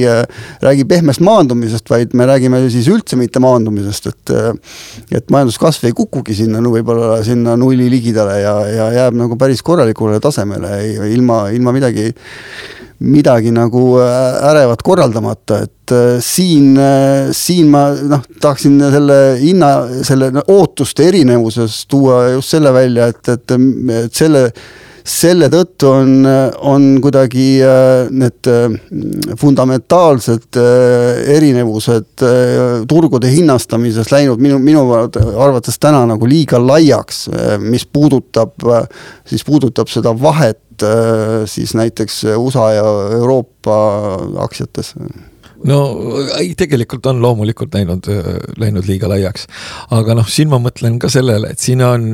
räägi 0.63 0.87
pehmest 0.91 1.25
maandumisest, 1.27 1.91
vaid 1.91 2.15
me 2.19 2.27
räägime 2.31 2.63
siis 2.71 2.89
üldse 2.91 3.19
mitte 3.21 3.43
maandumisest, 3.43 4.11
et 4.11 4.35
et 5.17 5.31
majanduskasv 5.33 5.89
ei 5.89 5.95
kukugi 5.97 6.37
sinna 6.39 6.61
no 6.63 6.73
võib-olla 6.75 7.19
sinna 7.27 7.57
nulli 7.59 7.89
ligidale 7.91 8.39
ja, 8.41 8.55
ja 8.71 8.91
jääb 8.95 9.17
nagu 9.19 9.39
päris 9.41 9.63
korralikule 9.67 10.21
tasemele 10.23 10.77
ilma, 11.11 11.49
ilma 11.55 11.75
midagi 11.75 12.11
midagi 13.01 13.51
nagu 13.53 13.95
äh, 14.01 14.51
ärevat 14.51 14.83
korraldamata, 14.85 15.63
et 15.65 15.93
äh, 15.93 16.19
siin, 16.21 16.75
äh, 16.77 17.31
siin 17.33 17.71
ma 17.73 17.89
noh, 17.95 18.27
tahaksin 18.41 18.77
selle 18.93 19.17
hinna, 19.41 19.73
selle 20.05 20.31
ootuste 20.47 21.09
erinevuses 21.09 21.87
tuua 21.89 22.27
just 22.35 22.53
selle 22.57 22.75
välja, 22.77 23.09
et, 23.09 23.25
et, 23.29 23.59
et 24.05 24.23
selle 24.23 24.51
selle 25.11 25.49
tõttu 25.51 25.89
on, 25.89 26.27
on 26.69 26.83
kuidagi 27.03 27.65
need 28.13 28.49
fundamentaalsed 29.41 30.59
erinevused 31.35 32.25
turgude 32.87 33.31
hinnastamises 33.33 34.13
läinud 34.13 34.45
minu, 34.45 34.61
minu 34.61 34.85
arvates 34.93 35.81
täna 35.81 36.05
nagu 36.07 36.29
liiga 36.29 36.61
laiaks, 36.61 37.25
mis 37.65 37.89
puudutab, 37.89 38.61
siis 39.25 39.43
puudutab 39.49 39.89
seda 39.91 40.13
vahet 40.13 40.61
Äh, 40.83 41.47
siis 41.51 41.75
näiteks 41.75 42.25
USA 42.37 42.73
ja 42.73 42.87
Euroopa 43.19 43.77
aktsiates? 44.45 44.95
no 45.65 45.79
ei, 46.39 46.55
tegelikult 46.57 47.05
on 47.11 47.19
loomulikult 47.23 47.75
läinud, 47.75 48.07
läinud 48.61 48.87
liiga 48.89 49.11
laiaks. 49.11 49.47
aga 49.93 50.15
noh, 50.17 50.29
siin 50.29 50.49
ma 50.49 50.57
mõtlen 50.63 50.97
ka 51.03 51.11
sellele, 51.13 51.51
et 51.53 51.61
siin 51.61 51.83
on, 51.85 52.07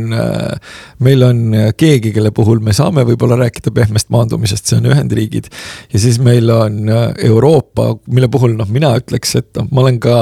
meil 1.06 1.22
on 1.22 1.54
keegi, 1.78 2.10
kelle 2.16 2.32
puhul 2.34 2.58
me 2.64 2.74
saame 2.76 3.04
võib-olla 3.06 3.38
rääkida 3.44 3.70
pehmest 3.76 4.10
maandumisest, 4.14 4.66
see 4.66 4.80
on 4.80 4.90
Ühendriigid. 4.90 5.50
ja 5.92 6.02
siis 6.02 6.18
meil 6.18 6.50
on 6.50 6.90
Euroopa, 6.90 7.92
mille 8.10 8.30
puhul 8.32 8.58
noh, 8.58 8.70
mina 8.72 8.96
ütleks, 8.98 9.36
et 9.38 9.52
noh, 9.60 9.70
ma 9.70 9.86
olen 9.86 10.02
ka 10.02 10.18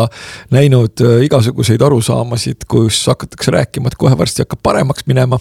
näinud 0.55 1.01
igasuguseid 1.25 1.83
arusaamasid, 1.83 2.69
kus 2.69 3.07
hakatakse 3.09 3.57
rääkima, 3.57 3.89
et 3.89 4.01
kohe 4.01 4.21
varsti 4.21 4.45
hakkab 4.45 4.61
paremaks 4.69 5.09
minema 5.09 5.41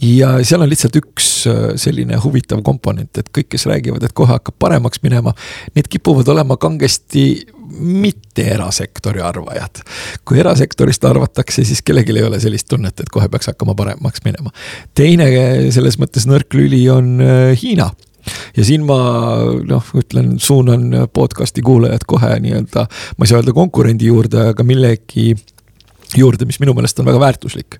ja 0.00 0.36
seal 0.44 0.62
on 0.64 0.70
lihtsalt 0.70 0.96
üks 1.00 1.28
äh, 1.50 1.74
selline 1.80 2.18
huvitav 2.22 2.62
komponent, 2.66 3.18
et 3.18 3.30
kõik, 3.32 3.50
kes 3.54 3.66
räägivad, 3.70 4.04
et 4.04 4.14
kohe 4.16 4.34
hakkab 4.34 4.56
paremaks 4.58 5.02
minema, 5.04 5.32
need 5.76 5.88
kipuvad 5.92 6.28
olema 6.32 6.58
kangesti 6.60 7.46
mitte 7.76 8.44
erasektori 8.54 9.20
arvajad. 9.24 9.82
kui 10.24 10.38
erasektorist 10.38 11.04
arvatakse, 11.04 11.64
siis 11.64 11.82
kellelgi 11.82 12.14
ei 12.14 12.26
ole 12.28 12.40
sellist 12.40 12.68
tunnet, 12.70 13.00
et 13.00 13.10
kohe 13.12 13.28
peaks 13.28 13.50
hakkama 13.52 13.74
paremaks 13.74 14.24
minema. 14.24 14.52
teine 14.94 15.30
selles 15.74 15.98
mõttes 15.98 16.28
nõrk 16.28 16.54
lüli 16.54 16.86
on 16.90 17.16
äh, 17.20 17.56
Hiina 17.62 17.90
ja 18.56 18.64
siin 18.66 18.84
ma 18.86 18.98
noh, 19.66 19.90
ütlen, 19.94 20.36
suunan 20.42 21.08
podcast'i 21.14 21.62
kuulajad 21.62 22.06
kohe 22.06 22.32
nii-öelda, 22.42 22.86
ma 23.16 23.24
ei 23.24 23.30
saa 23.30 23.38
öelda 23.40 23.54
konkurendi 23.54 24.10
juurde, 24.10 24.48
aga 24.52 24.66
millegi 24.66 25.34
juurde, 26.16 26.46
mis 26.46 26.60
minu 26.62 26.74
meelest 26.76 27.00
on 27.00 27.08
väga 27.08 27.20
väärtuslik. 27.20 27.78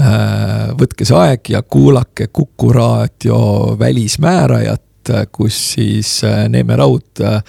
Äh, 0.00 0.70
võtke 0.78 1.06
see 1.08 1.18
aeg 1.18 1.52
ja 1.54 1.62
kuulake 1.62 2.30
Kuku 2.32 2.72
raadio 2.74 3.40
välismäärajat, 3.78 5.14
kus 5.32 5.58
siis 5.76 6.18
äh, 6.26 6.44
Neeme 6.48 6.76
Raud 6.76 7.22
äh, 7.24 7.40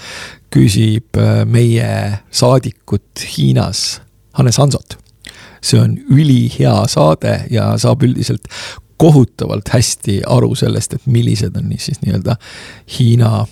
küsib 0.52 1.16
meie 1.48 1.92
saadikut 2.32 3.24
Hiinas, 3.38 4.02
Hannes 4.36 4.58
Hansot. 4.60 4.98
see 5.62 5.78
on 5.80 5.92
ülihea 6.10 6.88
saade 6.90 7.46
ja 7.54 7.78
saab 7.78 8.02
üldiselt 8.04 8.48
kohutavalt 8.98 9.70
hästi 9.70 10.22
aru 10.28 10.56
sellest, 10.56 10.94
et 10.94 11.06
millised 11.06 11.56
on 11.58 11.70
siis 11.78 12.02
nii-öelda 12.02 12.36
Hiina 12.98 13.46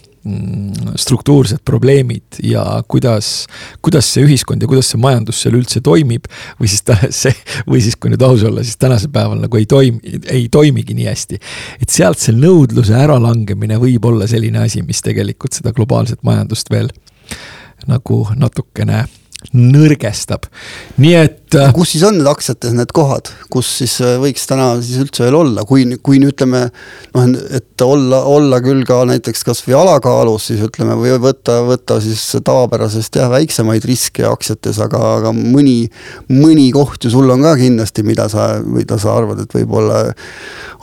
struktuursed 1.00 1.62
probleemid 1.66 2.40
ja 2.44 2.64
kuidas, 2.88 3.48
kuidas 3.82 4.10
see 4.14 4.26
ühiskond 4.28 4.64
ja 4.64 4.68
kuidas 4.68 4.92
see 4.92 5.00
majandus 5.02 5.40
seal 5.44 5.56
üldse 5.60 5.82
toimib. 5.86 6.28
või 6.60 6.72
siis 6.72 6.84
ta, 6.88 6.98
see, 7.22 7.34
või 7.68 7.82
siis 7.84 7.96
kui 7.96 8.12
nüüd 8.12 8.24
aus 8.26 8.44
olla, 8.48 8.64
siis 8.64 8.78
tänasel 8.78 9.12
päeval 9.14 9.40
nagu 9.40 9.60
ei 9.60 9.68
toimi, 9.70 10.20
ei 10.28 10.48
toimigi 10.52 10.98
nii 10.98 11.08
hästi. 11.10 11.40
et 11.82 11.90
sealt 11.90 12.20
see 12.20 12.36
nõudluse 12.36 12.96
äralangemine 13.00 13.80
võib 13.80 14.06
olla 14.12 14.28
selline 14.28 14.66
asi, 14.66 14.84
mis 14.84 15.02
tegelikult 15.06 15.56
seda 15.58 15.74
globaalset 15.76 16.24
majandust 16.28 16.72
veel 16.72 16.92
nagu 17.88 18.26
natukene 18.36 19.06
nõrgestab, 19.56 20.50
nii 21.00 21.16
et. 21.16 21.39
Äh, 21.58 21.72
kus 21.74 21.96
siis 21.96 22.04
on 22.06 22.20
need 22.20 22.28
aktsiates 22.30 22.76
need 22.78 22.92
kohad, 22.94 23.32
kus 23.50 23.70
siis 23.80 23.96
äh, 24.06 24.18
võiks 24.22 24.44
täna 24.50 24.68
siis 24.86 25.00
üldse 25.02 25.24
veel 25.26 25.38
olla, 25.40 25.64
kui, 25.66 25.86
kui 26.06 26.20
ütleme 26.22 26.68
noh, 27.16 27.30
et 27.58 27.82
olla, 27.82 28.20
olla 28.30 28.60
küll 28.62 28.84
ka 28.86 29.00
näiteks 29.10 29.42
kasvõi 29.48 29.74
alakaalus, 29.80 30.50
siis 30.52 30.62
ütleme, 30.68 30.94
või 31.00 31.16
võtta, 31.22 31.60
võtta 31.66 31.98
siis 32.04 32.22
tavapärasest 32.46 33.18
jah, 33.18 33.32
väiksemaid 33.34 33.88
riske 33.90 34.28
aktsiates, 34.30 34.78
aga, 34.86 35.02
aga 35.18 35.34
mõni, 35.34 35.88
mõni 36.30 36.68
koht 36.76 37.08
ju 37.08 37.14
sul 37.14 37.34
on 37.34 37.42
ka 37.48 37.56
kindlasti, 37.58 38.06
mida 38.06 38.28
sa, 38.30 38.52
mida 38.62 39.00
sa 39.02 39.16
arvad, 39.18 39.42
et 39.42 39.58
võib-olla 39.58 40.04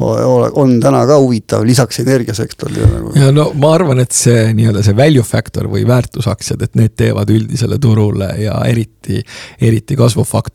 on 0.02 0.74
täna 0.82 1.04
ka 1.08 1.20
huvitav 1.22 1.62
lisaks 1.64 2.02
energiasektorile 2.02 2.90
nagu. 2.90 3.12
ja 3.16 3.30
no 3.34 3.48
ma 3.54 3.70
arvan, 3.76 4.02
et 4.02 4.12
see 4.12 4.50
nii-öelda 4.56 4.82
see 4.84 4.98
value 4.98 5.24
factor 5.24 5.70
või 5.70 5.86
väärtusaktsiad, 5.88 6.66
et 6.66 6.74
need 6.76 6.96
teevad 6.98 7.30
üldisele 7.32 7.78
turule 7.78 8.32
ja 8.42 8.58
eriti, 8.66 9.22
eriti 9.62 9.96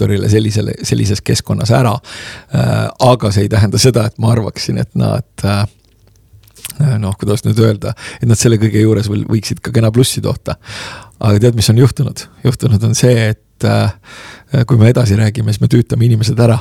kasvufaktorile 0.01 0.29
sellisele, 0.29 0.73
sellises 0.83 1.21
keskkonnas 1.21 1.71
ära. 1.71 1.93
Äh, 2.55 2.89
aga 2.99 3.31
see 3.31 3.45
ei 3.45 3.49
tähenda 3.49 3.77
seda, 3.79 4.07
et 4.07 4.17
ma 4.17 4.31
arvaksin, 4.33 4.79
et 4.81 4.93
nad 4.95 5.45
äh, 5.45 5.65
noh, 6.99 7.15
kuidas 7.19 7.45
nüüd 7.45 7.59
öelda, 7.59 7.93
et 8.21 8.27
nad 8.27 8.39
selle 8.39 8.57
kõige 8.57 8.81
juures 8.81 9.09
võiksid 9.09 9.61
ka 9.61 9.71
kena 9.71 9.91
plussi 9.91 10.21
toota. 10.21 10.57
aga 11.19 11.39
tead, 11.39 11.55
mis 11.55 11.69
on 11.69 11.77
juhtunud? 11.77 12.27
juhtunud 12.43 12.83
on 12.83 12.95
see, 12.95 13.31
et 13.33 13.65
äh, 13.65 13.93
kui 14.67 14.77
me 14.77 14.89
edasi 14.89 15.15
räägime, 15.15 15.53
siis 15.53 15.61
me 15.61 15.69
tüütame 15.69 16.05
inimesed 16.05 16.39
ära. 16.39 16.59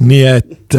nii 0.00 0.24
et 0.26 0.76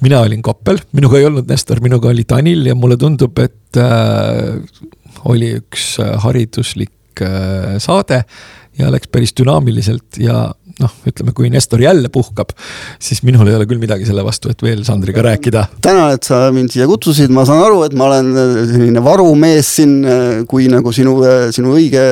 mina 0.00 0.20
olin 0.20 0.42
Koppel, 0.42 0.78
minuga 0.92 1.18
ei 1.18 1.26
olnud 1.26 1.48
Nestor, 1.48 1.80
minuga 1.80 2.08
oli 2.08 2.24
Tanil 2.24 2.66
ja 2.66 2.74
mulle 2.74 2.96
tundub, 2.96 3.38
et 3.38 3.76
oli 5.28 5.50
üks 5.58 5.98
hariduslik 6.22 7.22
saade 7.82 8.22
ja 8.78 8.92
läks 8.94 9.10
päris 9.12 9.34
dünaamiliselt 9.36 10.20
ja 10.22 10.48
noh, 10.78 10.94
ütleme, 11.08 11.32
kui 11.34 11.50
Nestor 11.50 11.80
jälle 11.82 12.10
puhkab, 12.12 12.52
siis 13.02 13.22
minul 13.26 13.50
ei 13.50 13.56
ole 13.58 13.66
küll 13.68 13.80
midagi 13.82 14.06
selle 14.06 14.22
vastu, 14.26 14.52
et 14.52 14.62
veel 14.62 14.84
Sandriga 14.86 15.22
rääkida. 15.24 15.64
tänan, 15.82 16.14
et 16.14 16.26
sa 16.26 16.48
mind 16.54 16.72
siia 16.74 16.86
kutsusid, 16.90 17.32
ma 17.34 17.44
saan 17.48 17.64
aru, 17.64 17.82
et 17.86 17.96
ma 17.98 18.08
olen 18.08 18.30
äh, 18.32 18.56
selline 18.70 19.02
varumees 19.04 19.70
siin, 19.78 19.94
äh, 20.04 20.26
kui 20.50 20.68
nagu 20.70 20.92
sinu, 20.94 21.18
äh, 21.26 21.48
sinu 21.54 21.74
õige 21.78 22.04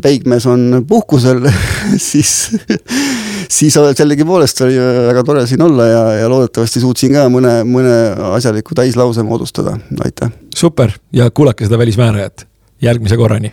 peigmees 0.00 0.46
on 0.48 0.86
puhkusel 0.88 1.42
siis, 2.10 2.30
siis 3.44 3.76
sellegipoolest 3.76 4.62
oli 4.64 4.78
väga 4.80 5.24
tore 5.26 5.44
siin 5.50 5.60
olla 5.66 5.88
ja, 5.90 6.04
ja 6.22 6.30
loodetavasti 6.32 6.80
suutsin 6.80 7.12
ka 7.18 7.26
mõne, 7.32 7.58
mõne 7.68 7.96
asjaliku 8.32 8.78
täislause 8.78 9.26
moodustada, 9.26 9.76
aitäh. 10.00 10.32
super 10.56 10.96
ja 11.12 11.28
kuulake 11.28 11.68
seda 11.68 11.80
Välismäärajat, 11.82 12.46
järgmise 12.80 13.20
korrani 13.20 13.52